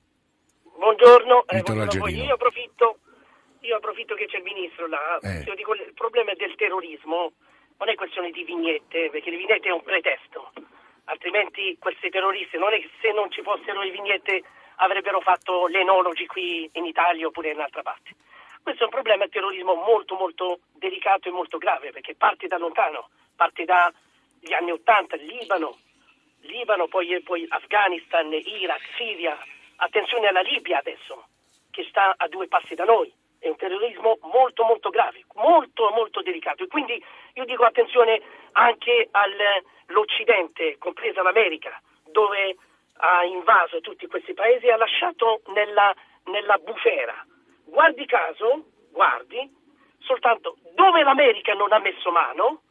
Buongiorno, 0.78 1.46
eh, 1.46 1.62
io, 2.10 2.34
approfitto, 2.34 2.98
io 3.60 3.76
approfitto 3.76 4.14
che 4.14 4.26
c'è 4.26 4.38
il 4.38 4.44
ministro 4.44 4.86
là. 4.86 5.18
Eh. 5.20 5.54
Dico, 5.54 5.74
il 5.74 5.92
problema 5.94 6.32
del 6.34 6.54
terrorismo 6.56 7.32
non 7.78 7.88
è 7.88 7.94
questione 7.94 8.30
di 8.30 8.44
vignette, 8.44 9.10
perché 9.10 9.30
le 9.30 9.36
vignette 9.36 9.68
è 9.68 9.72
un 9.72 9.82
pretesto 9.82 10.52
altrimenti 11.08 11.76
questi 11.78 12.08
terroristi 12.08 12.56
non 12.56 12.72
è 12.72 12.80
che 12.80 12.90
se 13.00 13.12
non 13.12 13.30
ci 13.30 13.42
fossero 13.42 13.82
le 13.82 13.90
vignette 13.90 14.42
avrebbero 14.78 15.20
fatto 15.20 15.66
le 15.66 15.80
enologi 15.80 16.26
qui 16.26 16.68
in 16.72 16.84
Italia 16.84 17.26
oppure 17.26 17.50
in 17.50 17.56
un'altra 17.56 17.82
parte. 17.82 18.10
Questo 18.62 18.82
è 18.82 18.86
un 18.86 18.92
problema 18.92 19.22
del 19.22 19.32
terrorismo 19.32 19.74
molto 19.74 20.14
molto 20.16 20.60
delicato 20.74 21.28
e 21.28 21.32
molto 21.32 21.58
grave 21.58 21.90
perché 21.90 22.14
parte 22.14 22.48
da 22.48 22.58
lontano, 22.58 23.08
parte 23.34 23.64
dagli 23.64 24.52
anni 24.52 24.72
Ottanta, 24.72 25.16
Libano, 25.16 25.78
Libano 26.42 26.86
poi, 26.86 27.20
poi 27.22 27.46
Afghanistan, 27.48 28.30
Iraq, 28.32 28.82
Siria, 28.96 29.38
attenzione 29.76 30.26
alla 30.26 30.42
Libia 30.42 30.78
adesso 30.78 31.28
che 31.70 31.84
sta 31.88 32.14
a 32.16 32.28
due 32.28 32.48
passi 32.48 32.74
da 32.74 32.84
noi, 32.84 33.12
è 33.38 33.48
un 33.48 33.56
terrorismo 33.56 34.18
molto 34.32 34.64
molto 34.64 34.90
grave, 34.90 35.24
molto 35.34 35.90
molto 35.90 36.22
delicato. 36.22 36.64
E 36.64 36.66
quindi 36.66 37.02
io 37.34 37.44
dico 37.44 37.64
attenzione 37.64 38.20
anche 38.52 39.08
al 39.12 39.34
l'Occidente, 39.88 40.76
compresa 40.78 41.22
l'America, 41.22 41.80
dove 42.04 42.56
ha 42.98 43.24
invaso 43.24 43.80
tutti 43.80 44.06
questi 44.06 44.34
paesi 44.34 44.66
e 44.66 44.72
ha 44.72 44.76
lasciato 44.76 45.42
nella, 45.54 45.94
nella 46.24 46.58
bufera. 46.58 47.24
Guardi 47.64 48.06
caso, 48.06 48.64
guardi, 48.90 49.56
soltanto 49.98 50.56
dove 50.74 51.02
l'America 51.02 51.54
non 51.54 51.72
ha 51.72 51.78
messo 51.78 52.10
mano, 52.10 52.62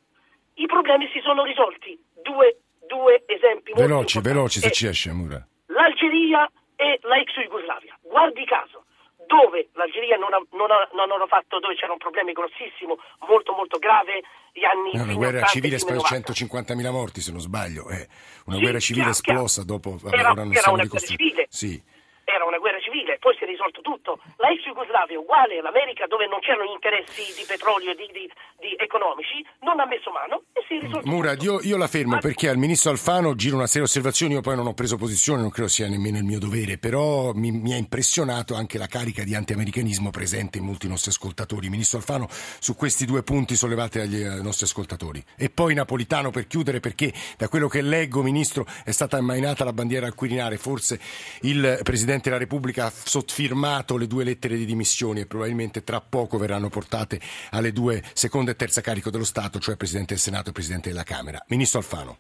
i 0.55 0.65
problemi 0.65 1.09
si 1.11 1.19
sono 1.21 1.43
risolti. 1.43 1.97
Due, 2.23 2.57
due 2.87 3.23
esempi 3.27 3.73
veloci, 3.73 4.19
veloci 4.21 4.59
se 4.59 4.71
ci 4.71 4.87
esce, 4.87 5.11
Mura. 5.11 5.45
L'Algeria 5.67 6.49
e 6.75 6.99
la 7.03 7.17
ex 7.17 7.33
Jugoslavia. 7.39 7.97
Guardi 8.01 8.43
caso, 8.45 8.85
dove 9.27 9.69
l'Algeria 9.73 10.17
non, 10.17 10.33
ha, 10.33 10.41
non, 10.51 10.71
ha, 10.71 10.87
non 10.93 11.11
hanno 11.11 11.27
fatto, 11.27 11.59
dove 11.59 11.75
c'era 11.75 11.91
un 11.91 11.97
problema 11.97 12.31
grossissimo, 12.31 12.97
molto 13.27 13.53
molto 13.53 13.77
grave, 13.77 14.23
gli 14.57 14.65
anni 14.65 14.91
È 14.91 14.99
una 14.99 15.13
guerra 15.13 15.45
civile 15.45 15.77
per 15.77 15.97
150.000 15.97 16.91
morti, 16.91 17.21
se 17.21 17.31
non 17.31 17.41
sbaglio, 17.41 17.87
è 17.89 18.07
una 18.45 18.55
sì, 18.55 18.61
guerra 18.61 18.79
civile 18.79 19.11
chiaro, 19.11 19.17
esplosa 19.17 19.63
chiaro. 19.63 19.79
dopo 19.79 20.07
era, 20.07 20.19
era 20.19 20.71
una 20.71 20.85
guerra 20.85 20.99
civile. 20.99 21.47
Sì 21.49 21.81
era 22.27 22.43
una 22.43 22.57
guerra 22.57 22.79
civile, 22.81 23.17
poi 23.19 23.33
si 23.37 23.45
è 23.45 23.47
risolto 23.47 23.79
tutto. 23.79 24.19
La 24.35 24.49
ex 24.49 24.59
Jugoslavia 24.67 25.17
uguale 25.17 25.59
all'America 25.59 26.07
dove 26.07 26.27
non 26.27 26.39
c'erano 26.39 26.69
interessi 26.69 27.23
di 27.39 27.45
petrolio 27.47 27.91
e 27.91 27.95
di, 27.95 28.09
di, 28.11 28.27
di, 28.59 28.75
economici, 28.75 29.39
non 29.61 29.79
ha 29.79 29.85
messo 29.85 30.11
mano 30.11 30.43
e 30.51 30.59
si 30.67 30.75
è 30.75 30.79
risolto 30.81 31.07
Murad, 31.07 31.41
io, 31.41 31.61
io, 31.61 31.77
la 31.77 31.87
fermo 31.87 32.15
Ma... 32.15 32.19
perché 32.19 32.49
al 32.49 32.57
ministro 32.57 32.91
Alfano 32.91 33.33
giro 33.33 33.55
una 33.55 33.65
serie 33.65 33.83
di 33.83 33.87
osservazioni, 33.87 34.33
io 34.33 34.41
poi 34.41 34.57
non 34.57 34.67
ho 34.67 34.73
preso 34.73 34.97
posizione, 34.97 35.39
non 35.39 35.51
credo 35.51 35.69
sia 35.69 35.87
nemmeno 35.87 36.17
il 36.17 36.25
mio 36.25 36.37
dovere, 36.37 36.77
però 36.77 37.31
mi, 37.31 37.51
mi 37.51 37.71
ha 37.71 37.77
impressionato 37.77 38.55
anche 38.55 38.77
la 38.77 38.87
carica 38.87 39.23
di 39.23 39.33
antiamericanismo 39.33 40.11
presente 40.11 40.57
in 40.57 40.65
molti 40.65 40.89
nostri 40.89 41.11
ascoltatori. 41.11 41.69
Ministro 41.69 41.99
Alfano, 41.99 42.27
su 42.29 42.75
questi 42.75 43.05
due 43.05 43.23
punti 43.23 43.55
sollevate 43.55 44.01
agli, 44.01 44.21
ai 44.21 44.43
nostri 44.43 44.65
ascoltatori. 44.65 45.23
E 45.37 45.49
poi 45.49 45.75
Napolitano 45.75 46.29
per 46.29 46.45
chiudere 46.47 46.81
perché 46.81 47.13
da 47.37 47.47
quello 47.47 47.69
che 47.69 47.81
leggo, 47.81 48.21
Ministro, 48.21 48.65
è 48.83 48.91
stata 48.91 49.15
ammainata 49.15 49.63
la 49.63 49.71
bandiera 49.71 50.07
al 50.07 50.13
Quirinale, 50.13 50.57
forse 50.57 50.99
il 51.41 51.79
Presidente 51.83 52.16
della 52.25 52.37
Repubblica 52.37 52.85
ha 52.85 52.89
sottofirmato 52.89 53.97
le 53.97 54.07
due 54.07 54.23
lettere 54.23 54.55
di 54.55 54.65
dimissioni 54.65 55.21
e 55.21 55.27
probabilmente 55.27 55.83
tra 55.83 56.01
poco 56.01 56.37
verranno 56.37 56.69
portate 56.69 57.19
alle 57.51 57.71
due 57.71 58.01
seconda 58.13 58.51
e 58.51 58.55
terza 58.55 58.81
carico 58.81 59.09
dello 59.09 59.23
Stato, 59.23 59.59
cioè 59.59 59.77
Presidente 59.77 60.13
del 60.13 60.21
Senato 60.21 60.49
e 60.49 60.53
Presidente 60.53 60.89
della 60.89 61.03
Camera. 61.03 61.43
Ministro 61.47 61.79
Alfano. 61.79 62.17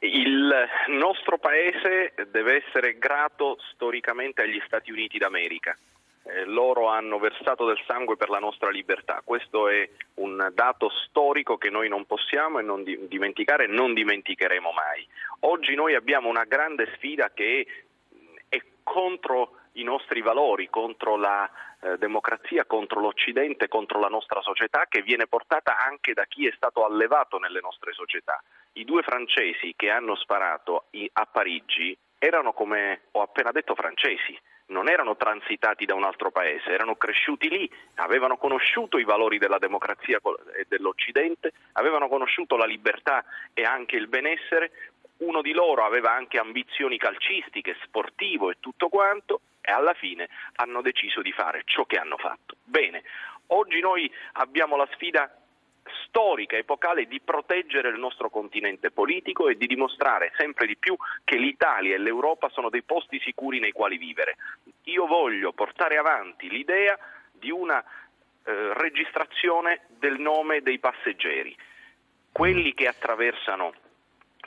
Il 0.00 0.52
nostro 0.88 1.38
Paese 1.38 2.14
deve 2.30 2.64
essere 2.64 2.98
grato 2.98 3.56
storicamente 3.72 4.42
agli 4.42 4.60
Stati 4.66 4.90
Uniti 4.90 5.18
d'America. 5.18 5.76
Eh, 6.22 6.44
loro 6.44 6.88
hanno 6.88 7.18
versato 7.18 7.64
del 7.66 7.80
sangue 7.86 8.16
per 8.16 8.28
la 8.28 8.38
nostra 8.38 8.70
libertà. 8.70 9.22
Questo 9.24 9.68
è 9.68 9.88
un 10.14 10.50
dato 10.52 10.90
storico 11.06 11.56
che 11.56 11.70
noi 11.70 11.88
non 11.88 12.04
possiamo 12.04 12.58
e 12.58 12.62
non 12.62 12.84
dimenticare 12.84 13.64
e 13.64 13.68
non 13.68 13.94
dimenticheremo 13.94 14.70
mai. 14.72 15.06
Oggi 15.40 15.74
noi 15.74 15.94
abbiamo 15.94 16.28
una 16.28 16.44
grande 16.44 16.92
sfida 16.96 17.30
che 17.32 17.60
è 17.66 17.72
contro 18.82 19.56
i 19.72 19.82
nostri 19.82 20.20
valori, 20.20 20.68
contro 20.68 21.16
la 21.16 21.48
eh, 21.80 21.96
democrazia, 21.98 22.64
contro 22.64 23.00
l'Occidente, 23.00 23.68
contro 23.68 24.00
la 24.00 24.08
nostra 24.08 24.40
società, 24.42 24.86
che 24.88 25.02
viene 25.02 25.26
portata 25.26 25.78
anche 25.78 26.12
da 26.12 26.24
chi 26.24 26.46
è 26.46 26.52
stato 26.54 26.84
allevato 26.84 27.38
nelle 27.38 27.60
nostre 27.60 27.92
società. 27.92 28.42
I 28.72 28.84
due 28.84 29.02
francesi 29.02 29.74
che 29.76 29.90
hanno 29.90 30.16
sparato 30.16 30.84
a 31.12 31.26
Parigi 31.26 31.96
erano 32.18 32.52
come 32.52 33.02
ho 33.12 33.22
appena 33.22 33.50
detto 33.50 33.74
francesi, 33.74 34.38
non 34.70 34.88
erano 34.88 35.16
transitati 35.16 35.84
da 35.84 35.94
un 35.94 36.04
altro 36.04 36.30
paese, 36.30 36.70
erano 36.70 36.96
cresciuti 36.96 37.48
lì, 37.48 37.70
avevano 37.96 38.36
conosciuto 38.36 38.98
i 38.98 39.04
valori 39.04 39.38
della 39.38 39.58
democrazia 39.58 40.20
e 40.56 40.66
dell'Occidente, 40.68 41.52
avevano 41.72 42.08
conosciuto 42.08 42.56
la 42.56 42.66
libertà 42.66 43.24
e 43.52 43.64
anche 43.64 43.96
il 43.96 44.08
benessere, 44.08 44.70
uno 45.20 45.42
di 45.42 45.52
loro 45.52 45.84
aveva 45.84 46.12
anche 46.12 46.38
ambizioni 46.38 46.98
calcistiche, 46.98 47.76
sportivo 47.84 48.50
e 48.50 48.56
tutto 48.60 48.88
quanto 48.88 49.40
e 49.60 49.72
alla 49.72 49.94
fine 49.94 50.28
hanno 50.56 50.80
deciso 50.80 51.22
di 51.22 51.32
fare 51.32 51.62
ciò 51.64 51.84
che 51.84 51.96
hanno 51.96 52.16
fatto. 52.16 52.56
Bene, 52.62 53.02
oggi 53.48 53.80
noi 53.80 54.10
abbiamo 54.32 54.76
la 54.76 54.88
sfida 54.92 55.34
storica, 56.06 56.56
epocale 56.56 57.06
di 57.06 57.20
proteggere 57.20 57.88
il 57.88 57.98
nostro 57.98 58.30
continente 58.30 58.90
politico 58.90 59.48
e 59.48 59.56
di 59.56 59.66
dimostrare 59.66 60.32
sempre 60.36 60.66
di 60.66 60.76
più 60.76 60.96
che 61.24 61.36
l'Italia 61.36 61.94
e 61.94 61.98
l'Europa 61.98 62.48
sono 62.48 62.70
dei 62.70 62.82
posti 62.82 63.20
sicuri 63.20 63.58
nei 63.58 63.72
quali 63.72 63.98
vivere. 63.98 64.36
Io 64.84 65.06
voglio 65.06 65.52
portare 65.52 65.96
avanti 65.96 66.48
l'idea 66.48 66.98
di 67.32 67.50
una 67.50 67.82
eh, 67.82 68.74
registrazione 68.74 69.82
del 69.88 70.18
nome 70.18 70.62
dei 70.62 70.78
passeggeri, 70.78 71.56
quelli 72.32 72.74
che 72.74 72.86
attraversano 72.86 73.72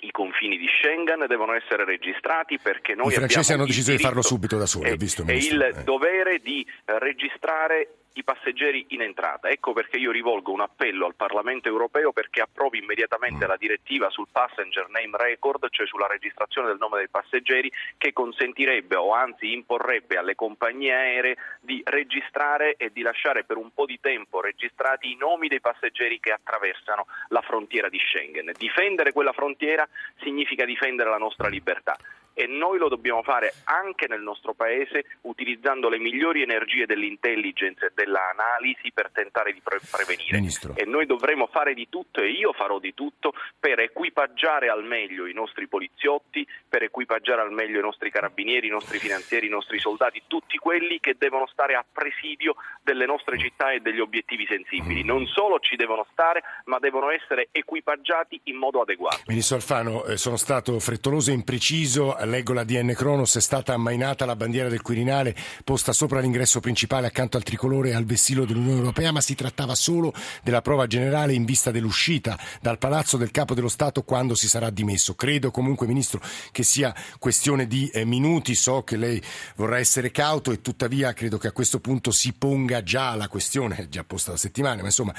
i 0.04 0.12
confini 0.12 0.58
di 0.58 0.68
Schengen 0.68 1.26
devono 1.28 1.54
essere 1.54 1.86
registrati 1.86 2.60
perché 2.60 2.94
noi 2.96 3.12
I 3.12 3.16
francesi 3.16 3.54
hanno 3.54 3.66
deciso 3.66 3.92
di 3.92 3.98
farlo 3.98 4.22
subito 4.22 4.58
da 4.58 4.66
soli, 4.66 4.89
e, 4.89 4.96
visto, 4.98 5.24
e 5.26 5.38
il 5.38 5.62
eh. 5.62 5.84
dovere 5.84 6.39
di 6.39 6.66
registrare 6.86 8.03
i 8.13 8.23
passeggeri 8.23 8.86
in 8.89 9.02
entrata. 9.02 9.49
Ecco 9.49 9.73
perché 9.73 9.97
io 9.97 10.12
rivolgo 10.12 10.52
un 10.52 10.62
appello 10.62 11.06
al 11.06 11.15
Parlamento 11.15 11.67
europeo 11.67 12.12
perché 12.12 12.41
approvi 12.41 12.80
immediatamente 12.80 13.45
mm. 13.45 13.47
la 13.47 13.58
direttiva 13.58 14.10
sul 14.10 14.28
passenger 14.32 14.89
name 14.89 15.17
record, 15.17 15.67
cioè 15.69 15.88
sulla 15.88 16.08
registrazione 16.08 16.67
del 16.67 16.78
nome 16.80 16.97
dei 16.97 17.10
passeggeri, 17.10 17.71
che 17.97 18.13
consentirebbe 18.13 18.95
o 18.95 19.13
anzi 19.13 19.54
imporrebbe 19.54 20.17
alle 20.17 20.36
compagnie 20.36 20.93
aeree 20.93 21.38
di 21.60 21.82
registrare 21.86 22.76
e 22.76 22.91
di 22.91 23.02
lasciare 23.02 23.43
per 23.43 23.58
un 23.58 23.71
po' 23.73 23.86
di 23.86 23.99
tempo 23.99 24.41
registrati 24.41 25.12
i 25.12 25.15
nomi 25.15 25.47
dei 25.47 25.62
passeggeri 25.62 26.19
che 26.19 26.32
attraversano 26.32 27.08
la 27.30 27.41
frontiera 27.41 27.89
di 27.89 27.99
Schengen. 27.99 28.52
Difendere 28.58 29.12
quella 29.12 29.34
frontiera 29.34 29.88
significa 30.21 30.65
difendere 30.65 31.10
la 31.10 31.17
nostra 31.17 31.47
libertà 31.47 31.97
e 32.34 32.48
noi 32.48 32.78
lo 32.78 32.89
dobbiamo 32.89 33.22
fare 33.24 33.54
anche 33.65 34.08
nel 34.08 34.22
nostro 34.22 34.54
paese 34.54 35.06
utilizzando 35.22 35.89
le 35.89 36.00
migliori 36.00 36.41
energie 36.41 36.86
dell'intelligence 36.86 37.86
e 37.86 37.91
dell'analisi 37.93 38.91
per 38.91 39.12
tentare 39.12 39.54
di 39.54 39.62
pre- 39.62 39.80
prevenire. 39.89 40.38
Ministro. 40.38 40.74
E 40.76 40.86
noi 40.86 41.06
dovremo 41.06 41.48
fare 41.48 41.74
di 41.74 41.88
tutto 41.89 42.22
e 42.22 42.30
io 42.30 42.54
farò 42.54 42.80
di 42.80 42.93
tutto 42.93 43.34
per 43.60 43.80
equipaggiare 43.80 44.69
al 44.69 44.84
meglio 44.84 45.28
i 45.28 45.34
nostri 45.34 45.67
poliziotti, 45.67 46.46
per 46.67 46.84
equipaggiare 46.84 47.41
al 47.41 47.52
meglio 47.52 47.80
i 47.80 47.84
nostri 47.84 48.10
carabinieri, 48.10 48.67
i 48.67 48.72
nostri 48.72 49.00
finanzieri, 49.00 49.48
i 49.48 49.50
nostri 49.50 49.80
soldati, 49.80 50.24
tutti 50.28 50.58
quelli 50.58 51.00
che 51.00 51.15
devono 51.17 51.48
stare 51.48 51.76
a 51.76 51.86
presidio 51.89 52.56
delle 52.82 53.06
nostre 53.06 53.38
città 53.38 53.72
e 53.72 53.80
degli 53.80 54.00
obiettivi 54.00 54.46
sensibili. 54.48 55.04
Non 55.04 55.26
solo 55.28 55.60
ci 55.60 55.76
devono 55.76 56.06
stare, 56.12 56.43
ma 56.65 56.80
devono 56.80 57.10
essere 57.12 57.50
equipaggiati 57.52 58.39
in 58.46 58.58
modo 58.58 58.82
adeguato. 58.82 59.22
Ministro 59.28 59.56
Alfano, 59.56 60.06
eh, 60.06 60.17
sono 60.17 60.38
stato 60.38 60.80
frettoloso 60.80 61.32
e 61.32 61.34
impreciso 61.34 62.15
leggo 62.26 62.54
la 62.54 62.64
DN 62.64 62.94
Cronos, 62.94 63.36
è 63.36 63.42
stata 63.42 63.74
ammainata 63.74 64.26
la 64.26 64.36
bandiera 64.36 64.70
del 64.70 64.82
Quirinale 64.82 65.36
posta 65.64 65.94
sopra 65.94 66.20
l'ingresso 66.20 66.60
principale 66.60 67.08
accanto 67.08 67.38
al 67.38 67.44
tricolore 67.44 67.90
e 67.90 67.94
al 67.94 68.06
vessillo 68.06 68.46
dell'Unione 68.46 68.80
Europea, 68.80 69.12
ma 69.12 69.22
si 69.22 69.36
trattava 69.36 69.76
solo 69.76 70.14
della 70.44 70.62
prova 70.62 70.88
generale 70.88 71.34
in 71.34 71.46
vista 71.46 71.72
dell'uscita 71.72 72.38
dal 72.62 72.78
palazzo 72.78 73.18
del 73.18 73.32
capo 73.32 73.54
dello 73.54 73.68
Stato 73.68 74.04
quando 74.04 74.36
si 74.36 74.48
sarà 74.48 74.70
dimesso. 74.70 75.16
Credo 75.16 75.52
comunque, 75.52 75.88
Ministro, 75.88 76.22
che 76.52 76.64
sia 76.64 76.94
questione 77.20 77.68
di 77.68 77.88
eh, 77.90 78.06
minuti, 78.06 78.56
so 78.56 78.84
che 78.84 78.98
lei 78.98 79.22
vorrà 79.56 79.80
essere 79.80 80.12
cauto 80.12 80.52
e 80.52 80.62
tuttavia 80.62 81.14
credo 81.14 81.38
che 81.38 81.48
a 81.48 81.52
questo 81.52 81.80
punto 81.80 82.12
si 82.12 82.34
ponga 82.34 82.84
già 82.84 83.16
la 83.16 83.28
questione, 83.28 83.88
già 83.90 84.04
posta 84.04 84.32
da 84.32 84.38
settimane, 84.38 84.82
ma 84.82 84.88
insomma, 84.88 85.14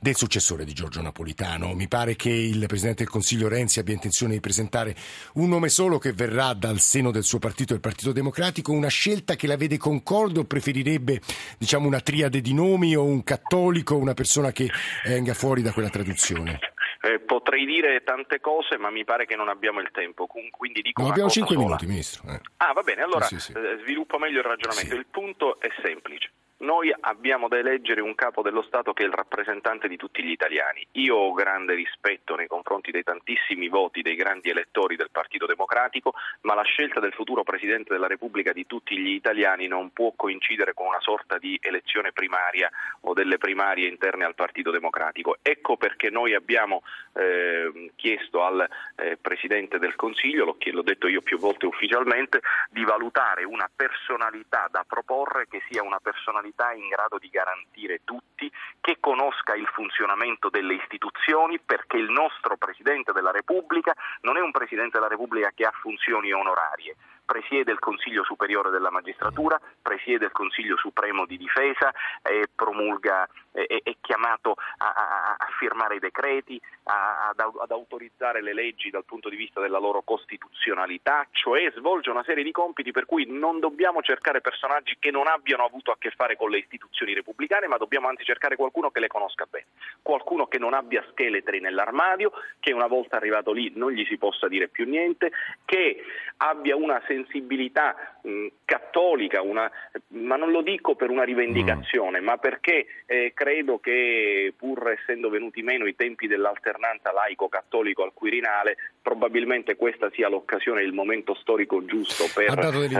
del 0.00 0.16
successore 0.16 0.64
di 0.64 0.72
Giorgio 0.72 1.00
Napolitano. 1.02 1.74
Mi 1.74 1.88
pare 1.88 2.16
che 2.16 2.30
il 2.30 2.64
Presidente 2.66 3.04
del 3.04 3.12
Consiglio 3.12 3.48
Renzi 3.48 3.78
abbia 3.78 3.94
intenzione 3.94 4.34
di 4.34 4.40
presentare 4.40 4.96
un 5.34 5.48
nome 5.48 5.68
solo 5.68 5.98
che 5.98 6.12
verrà 6.12 6.49
dal 6.54 6.78
seno 6.78 7.10
del 7.10 7.24
suo 7.24 7.38
partito, 7.38 7.74
il 7.74 7.80
Partito 7.80 8.12
Democratico, 8.12 8.72
una 8.72 8.88
scelta 8.88 9.36
che 9.36 9.46
la 9.46 9.56
vede 9.56 9.76
concorde 9.78 10.40
o 10.40 10.44
preferirebbe 10.44 11.20
diciamo, 11.58 11.86
una 11.86 12.00
triade 12.00 12.40
di 12.40 12.54
nomi 12.54 12.94
o 12.94 13.04
un 13.04 13.22
cattolico, 13.22 13.96
una 13.96 14.14
persona 14.14 14.52
che 14.52 14.68
venga 15.04 15.34
fuori 15.34 15.62
da 15.62 15.72
quella 15.72 15.90
traduzione? 15.90 16.58
Eh, 17.02 17.18
potrei 17.20 17.64
dire 17.64 18.02
tante 18.04 18.40
cose, 18.40 18.76
ma 18.76 18.90
mi 18.90 19.04
pare 19.04 19.24
che 19.24 19.34
non 19.34 19.48
abbiamo 19.48 19.80
il 19.80 19.88
tempo. 19.90 20.26
Quindi 20.26 20.82
dico 20.82 21.00
no, 21.00 21.08
abbiamo 21.08 21.30
5 21.30 21.56
minuti, 21.56 21.86
Ministro. 21.86 22.30
Eh. 22.30 22.40
Ah, 22.58 22.72
va 22.74 22.82
bene, 22.82 23.02
allora 23.02 23.24
sì, 23.24 23.40
sì. 23.40 23.52
Eh, 23.52 23.78
sviluppo 23.82 24.18
meglio 24.18 24.40
il 24.40 24.44
ragionamento. 24.44 24.90
Sì. 24.90 24.98
Il 24.98 25.06
punto 25.10 25.58
è 25.60 25.68
semplice. 25.82 26.30
Noi 26.60 26.94
abbiamo 27.00 27.48
da 27.48 27.56
eleggere 27.56 28.02
un 28.02 28.14
capo 28.14 28.42
dello 28.42 28.60
Stato 28.60 28.92
che 28.92 29.02
è 29.02 29.06
il 29.06 29.14
rappresentante 29.14 29.88
di 29.88 29.96
tutti 29.96 30.22
gli 30.22 30.30
italiani. 30.30 30.86
Io 30.92 31.16
ho 31.16 31.32
grande 31.32 31.72
rispetto 31.72 32.34
nei 32.34 32.48
confronti 32.48 32.90
dei 32.90 33.02
tantissimi 33.02 33.68
voti 33.68 34.02
dei 34.02 34.14
grandi 34.14 34.50
elettori 34.50 34.94
del 34.94 35.08
Partito 35.10 35.46
Democratico, 35.46 36.12
ma 36.42 36.54
la 36.54 36.62
scelta 36.62 37.00
del 37.00 37.14
futuro 37.14 37.44
Presidente 37.44 37.94
della 37.94 38.06
Repubblica 38.06 38.52
di 38.52 38.66
tutti 38.66 38.94
gli 38.98 39.14
italiani 39.14 39.68
non 39.68 39.90
può 39.94 40.12
coincidere 40.14 40.74
con 40.74 40.86
una 40.86 41.00
sorta 41.00 41.38
di 41.38 41.58
elezione 41.62 42.12
primaria 42.12 42.70
o 43.02 43.14
delle 43.14 43.38
primarie 43.38 43.88
interne 43.88 44.26
al 44.26 44.34
Partito 44.34 44.70
Democratico. 44.70 45.38
Ecco 45.40 45.78
perché 45.78 46.10
noi 46.10 46.34
abbiamo 46.34 46.82
eh, 47.14 47.90
chiesto 47.96 48.44
al 48.44 48.68
eh, 48.96 49.16
Presidente 49.18 49.78
del 49.78 49.96
Consiglio, 49.96 50.44
l'ho, 50.44 50.56
l'ho 50.62 50.82
detto 50.82 51.08
io 51.08 51.22
più 51.22 51.38
volte 51.38 51.64
ufficialmente, 51.64 52.42
di 52.68 52.84
valutare 52.84 53.44
una 53.44 53.70
personalità 53.74 54.68
da 54.70 54.84
proporre 54.86 55.46
che 55.48 55.62
sia 55.70 55.82
una 55.82 56.00
personalità 56.02 56.48
personalità 56.50 56.72
in 56.72 56.88
grado 56.88 57.18
di 57.18 57.28
garantire 57.28 58.00
tutti, 58.04 58.50
che 58.80 58.96
conosca 59.00 59.54
il 59.54 59.66
funzionamento 59.66 60.50
delle 60.50 60.74
istituzioni, 60.74 61.58
perché 61.58 61.96
il 61.96 62.10
nostro 62.10 62.56
Presidente 62.56 63.12
della 63.12 63.30
Repubblica 63.30 63.94
non 64.22 64.36
è 64.36 64.40
un 64.40 64.50
Presidente 64.50 64.98
della 64.98 65.08
Repubblica 65.08 65.50
che 65.54 65.64
ha 65.64 65.72
funzioni 65.72 66.32
onorarie, 66.32 66.96
presiede 67.30 67.70
il 67.70 67.78
Consiglio 67.78 68.24
Superiore 68.24 68.70
della 68.70 68.90
Magistratura, 68.90 69.60
presiede 69.80 70.24
il 70.24 70.32
Consiglio 70.32 70.76
Supremo 70.76 71.26
di 71.26 71.36
Difesa 71.36 71.92
e 72.22 72.48
promulga, 72.52 73.28
è, 73.52 73.64
è 73.84 73.94
chiamato 74.00 74.56
a, 74.78 74.86
a, 74.86 75.36
a, 75.38 75.46
firmare 75.56 75.94
i 75.94 75.98
decreti, 76.00 76.60
a, 76.84 77.28
ad 77.28 77.70
autorizzare 77.70 78.42
le 78.42 78.52
leggi 78.52 78.90
dal 78.90 79.04
punto 79.04 79.28
di 79.28 79.36
vista 79.36 79.60
della 79.60 79.78
loro 79.78 80.02
costituzionalità, 80.02 81.24
cioè 81.30 81.70
svolge 81.76 82.10
una 82.10 82.24
serie 82.24 82.42
di 82.42 82.50
compiti 82.50 82.90
per 82.90 83.06
cui 83.06 83.26
non 83.28 83.60
dobbiamo 83.60 84.02
cercare 84.02 84.40
personaggi 84.40 84.96
che 84.98 85.12
non 85.12 85.28
abbiano 85.28 85.64
avuto 85.64 85.92
a 85.92 85.96
che 86.00 86.10
fare 86.10 86.34
con 86.34 86.50
le 86.50 86.58
istituzioni 86.58 87.14
repubblicane, 87.14 87.68
ma 87.68 87.76
dobbiamo 87.76 88.08
anzi 88.08 88.24
cercare 88.24 88.56
qualcuno 88.56 88.90
che 88.90 88.98
le 88.98 89.06
conosca 89.06 89.46
bene, 89.48 89.66
qualcuno 90.02 90.48
che 90.48 90.58
non 90.58 90.74
abbia 90.74 91.04
scheletri 91.10 91.60
nell'armadio, 91.60 92.32
che 92.58 92.72
una 92.72 92.88
volta 92.88 93.14
arrivato 93.14 93.52
lì 93.52 93.70
non 93.76 93.92
gli 93.92 94.04
si 94.06 94.18
possa 94.18 94.48
dire 94.48 94.66
più 94.66 94.84
niente, 94.84 95.30
che 95.64 96.04
abbia 96.38 96.74
una 96.74 97.00
sensibilità 97.06 97.18
sensibilità 97.20 97.94
mh, 98.22 98.46
cattolica, 98.64 99.42
una, 99.42 99.70
ma 100.08 100.36
non 100.36 100.50
lo 100.50 100.62
dico 100.62 100.94
per 100.94 101.10
una 101.10 101.24
rivendicazione, 101.24 102.20
mm. 102.20 102.24
ma 102.24 102.36
perché 102.36 102.86
eh, 103.06 103.32
credo 103.34 103.78
che 103.78 104.52
pur 104.56 104.90
essendo 104.90 105.28
venuti 105.28 105.62
meno 105.62 105.86
i 105.86 105.94
tempi 105.94 106.26
dell'alternanza 106.26 107.12
laico-cattolico 107.12 108.02
al 108.02 108.12
Quirinale, 108.12 108.76
probabilmente 109.02 109.76
questa 109.76 110.10
sia 110.12 110.28
l'occasione, 110.28 110.82
il 110.82 110.92
momento 110.92 111.34
storico 111.34 111.84
giusto 111.84 112.24
per 112.34 112.52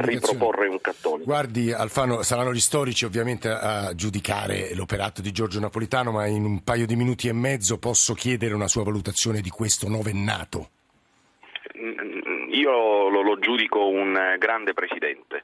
riproporre 0.05 0.69
un 0.69 0.81
cattolico. 0.81 1.25
Guardi 1.25 1.73
Alfano, 1.73 2.23
saranno 2.23 2.53
gli 2.53 2.61
storici 2.61 3.05
ovviamente 3.05 3.49
a 3.49 3.95
giudicare 3.95 4.75
l'operato 4.75 5.21
di 5.21 5.33
Giorgio 5.33 5.61
Napolitano, 5.61 6.13
ma 6.13 6.27
in 6.27 6.45
un 6.45 6.63
paio 6.63 6.87
di 6.87 6.97
minuti 6.97 7.29
e 7.29 7.33
mezzo 7.33 7.79
posso 7.79 8.15
chiedere 8.15 8.55
una 8.55 8.69
sua 8.69 8.85
valutazione 8.85 9.41
di 9.41 9.51
questo 9.51 9.89
novennato. 9.89 10.71
Io 12.71 13.09
lo, 13.09 13.23
lo 13.23 13.39
giudico 13.41 13.89
un 13.89 14.37
grande 14.39 14.75
presidente 14.75 15.43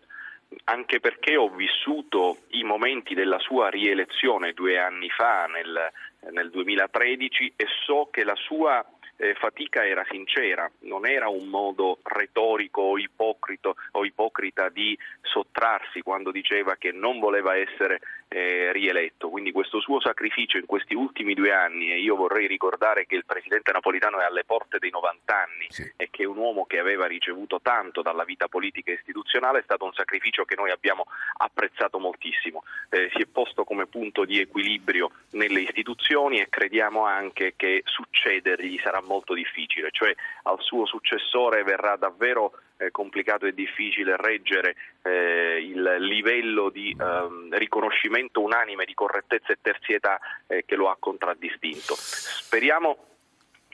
anche 0.65 1.01
perché 1.01 1.37
ho 1.37 1.49
vissuto 1.49 2.39
i 2.51 2.62
momenti 2.62 3.15
della 3.15 3.39
sua 3.41 3.69
rielezione 3.69 4.53
due 4.53 4.79
anni 4.79 5.11
fa, 5.11 5.47
nel, 5.47 5.91
nel 6.31 6.51
2013, 6.51 7.55
e 7.57 7.67
so 7.85 8.09
che 8.12 8.23
la 8.23 8.37
sua 8.37 8.85
eh, 9.17 9.35
fatica 9.35 9.87
era 9.87 10.05
sincera, 10.11 10.71
non 10.81 11.07
era 11.07 11.29
un 11.29 11.49
modo 11.49 11.99
retorico 12.03 12.81
o, 12.83 12.97
o 12.97 14.05
ipocrita 14.05 14.69
di 14.69 14.99
sottrarsi 15.23 16.03
quando 16.03 16.31
diceva 16.31 16.77
che 16.77 16.93
non 16.93 17.19
voleva 17.19 17.57
essere 17.57 18.01
eh, 18.29 18.73
rieletto. 18.73 19.29
Quindi 19.29 19.53
questo 19.53 19.81
suo 19.81 20.01
sacrificio 20.01 20.59
in 20.59 20.67
questi 20.67 20.95
ultimi 20.95 21.35
due 21.35 21.53
anni, 21.53 21.93
e 21.93 22.01
io 22.01 22.17
vorrei 22.17 22.47
ricordare 22.47 23.07
che 23.07 23.15
il 23.15 23.25
presidente 23.25 23.73
napolitano 23.73 24.21
è 24.21 24.25
alle 24.25 24.45
porte 24.45 24.79
dei 24.79 24.91
90 24.91 25.35
anni 25.35 25.67
sì. 25.69 25.93
e 25.97 26.09
che 26.11 26.25
un 26.25 26.37
uomo 26.37 26.65
che 26.67 26.79
aveva 26.79 27.07
ricevuto 27.07 27.61
tanto 27.63 28.03
dalla 28.03 28.25
vita 28.25 28.49
politica 28.49 28.91
e 28.91 28.95
istituzionale, 28.95 29.61
è 29.61 29.63
stato 29.63 29.85
un 29.85 29.93
sacrificio 29.93 30.45
che 30.45 30.57
noi 30.57 30.71
abbiamo 30.71 31.07
apprezzato 31.39 31.99
moltissimo. 31.99 32.65
Eh, 32.91 33.11
si 33.15 33.23
è 33.23 33.27
posto 33.27 33.65
come 33.65 33.87
punto 33.87 34.25
di 34.25 34.41
equilibrio 34.41 35.11
nelle 35.31 35.61
istituzioni 35.61 35.66
e 35.83 36.49
crediamo 36.49 37.05
anche 37.05 37.55
che 37.57 37.83
succedergli 37.85 38.79
sarà 38.83 39.01
molto 39.03 39.35
difficile, 39.35 39.89
cioè 39.91 40.15
al 40.45 40.61
suo 40.61 40.87
successore 40.87 41.62
verrà 41.62 41.97
davvero 41.97 42.53
eh, 42.79 42.91
complicato 42.91 43.47
e 43.47 43.55
difficile 43.55 44.17
reggere 44.17 44.75
eh, 45.03 45.59
il 45.62 45.97
livello 46.01 46.71
di 46.71 46.97
ehm, 46.99 47.57
riconoscimento 47.57 48.41
unanime 48.41 48.85
di 48.85 48.95
correttezza 48.95 49.53
e 49.53 49.59
terzietà 49.61 50.19
eh, 50.47 50.65
che 50.65 50.77
lo 50.77 50.89
ha 50.89 50.97
contraddistinto. 50.99 51.95
Speriamo 51.97 53.07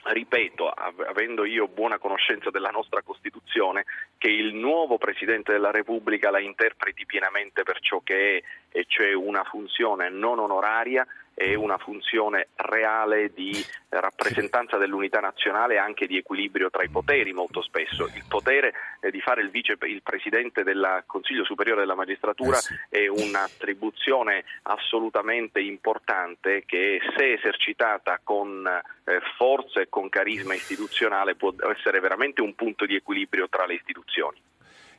ripeto, 0.05 0.69
avendo 0.69 1.45
io 1.45 1.67
buona 1.67 1.97
conoscenza 1.97 2.49
della 2.49 2.69
nostra 2.69 3.01
Costituzione, 3.01 3.85
che 4.17 4.27
il 4.27 4.53
nuovo 4.53 4.97
Presidente 4.97 5.53
della 5.53 5.71
Repubblica 5.71 6.29
la 6.29 6.39
interpreti 6.39 7.05
pienamente 7.05 7.63
per 7.63 7.79
ciò 7.79 8.01
che 8.03 8.37
è, 8.37 8.43
e 8.77 8.85
cioè 8.87 9.13
una 9.13 9.43
funzione 9.43 10.09
non 10.09 10.39
onoraria 10.39 11.05
è 11.33 11.53
una 11.55 11.77
funzione 11.77 12.49
reale 12.55 13.31
di 13.33 13.53
rappresentanza 13.89 14.77
dell'unità 14.77 15.19
nazionale 15.19 15.75
e 15.75 15.77
anche 15.77 16.07
di 16.07 16.17
equilibrio 16.17 16.69
tra 16.69 16.83
i 16.83 16.89
poteri 16.89 17.33
molto 17.33 17.61
spesso. 17.61 18.05
Il 18.05 18.25
potere 18.27 18.73
di 19.11 19.19
fare 19.21 19.41
il, 19.41 19.49
vice, 19.49 19.77
il 19.81 20.01
presidente 20.01 20.63
del 20.63 21.03
Consiglio 21.05 21.43
Superiore 21.43 21.81
della 21.81 21.95
Magistratura 21.95 22.57
eh 22.57 22.61
sì. 22.61 22.75
è 22.89 23.07
un'attribuzione 23.07 24.43
assolutamente 24.63 25.59
importante 25.59 26.63
che 26.65 26.99
se 27.15 27.33
esercitata 27.33 28.19
con 28.23 28.65
eh, 28.67 29.19
forza 29.37 29.81
e 29.81 29.89
con 29.89 30.09
carisma 30.09 30.53
istituzionale 30.53 31.35
può 31.35 31.53
essere 31.75 31.99
veramente 31.99 32.41
un 32.41 32.55
punto 32.55 32.85
di 32.85 32.95
equilibrio 32.95 33.49
tra 33.49 33.65
le 33.65 33.75
istituzioni. 33.75 34.41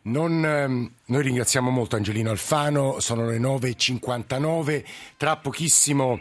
Non, 0.07 0.45
ehm, 0.45 0.90
noi 1.07 1.23
ringraziamo 1.23 1.71
molto 1.71 1.97
Angelino 1.97 2.29
Alfano, 2.29 3.01
sono 3.01 3.27
le 3.27 3.38
9.59, 3.38 4.85
tra 5.17 5.38
pochissimo 5.38 6.21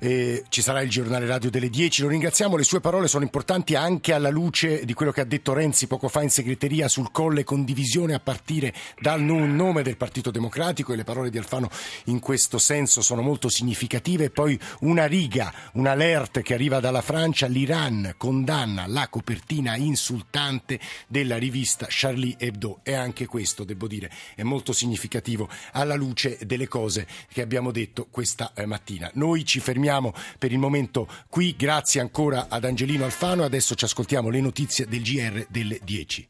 eh, 0.00 0.44
ci 0.48 0.62
sarà 0.62 0.80
il 0.80 0.88
giornale 0.88 1.26
radio 1.26 1.50
delle 1.50 1.68
10. 1.68 2.02
Lo 2.02 2.08
ringraziamo, 2.08 2.56
le 2.56 2.64
sue 2.64 2.80
parole 2.80 3.06
sono 3.06 3.22
importanti 3.22 3.74
anche 3.74 4.12
alla 4.12 4.30
luce 4.30 4.84
di 4.84 4.94
quello 4.94 5.12
che 5.12 5.20
ha 5.20 5.24
detto 5.24 5.52
Renzi 5.52 5.86
poco 5.86 6.08
fa 6.08 6.22
in 6.22 6.30
segreteria 6.30 6.88
sul 6.88 7.12
colle 7.12 7.44
condivisione 7.44 8.14
a 8.14 8.20
partire 8.20 8.74
dal 8.98 9.20
nome 9.20 9.82
del 9.82 9.96
Partito 9.96 10.30
Democratico 10.30 10.92
e 10.92 10.96
le 10.96 11.04
parole 11.04 11.30
di 11.30 11.38
Alfano 11.38 11.68
in 12.04 12.18
questo 12.18 12.58
senso 12.58 13.02
sono 13.02 13.20
molto 13.20 13.48
significative. 13.48 14.30
Poi 14.30 14.58
una 14.80 15.04
riga, 15.04 15.52
un 15.74 15.86
alert 15.86 16.40
che 16.40 16.54
arriva 16.54 16.80
dalla 16.80 17.02
Francia, 17.02 17.46
l'Iran 17.46 18.14
condanna 18.16 18.86
la 18.86 19.08
copertina 19.08 19.76
insultante 19.76 20.80
della 21.06 21.36
rivista 21.36 21.86
Charlie 21.88 22.36
Hebdo 22.38 22.80
e 22.82 22.94
anche 22.94 23.26
questo, 23.26 23.64
devo 23.64 23.86
dire, 23.86 24.10
è 24.34 24.42
molto 24.42 24.72
significativo 24.72 25.48
alla 25.72 25.94
luce 25.94 26.38
delle 26.42 26.68
cose 26.68 27.06
che 27.30 27.42
abbiamo 27.42 27.70
detto 27.70 28.06
questa 28.10 28.52
eh, 28.54 28.64
mattina. 28.64 29.10
Noi 29.14 29.44
ci 29.44 29.60
fermiamo 29.60 29.89
fermiamo 29.90 30.12
per 30.38 30.52
il 30.52 30.58
momento 30.58 31.08
qui. 31.28 31.56
Grazie 31.56 32.00
ancora 32.00 32.46
ad 32.48 32.64
Angelino 32.64 33.04
Alfano. 33.04 33.42
Adesso 33.42 33.74
ci 33.74 33.84
ascoltiamo 33.84 34.28
le 34.28 34.40
notizie 34.40 34.86
del 34.86 35.02
GR 35.02 35.46
delle 35.48 35.80
10. 35.82 36.28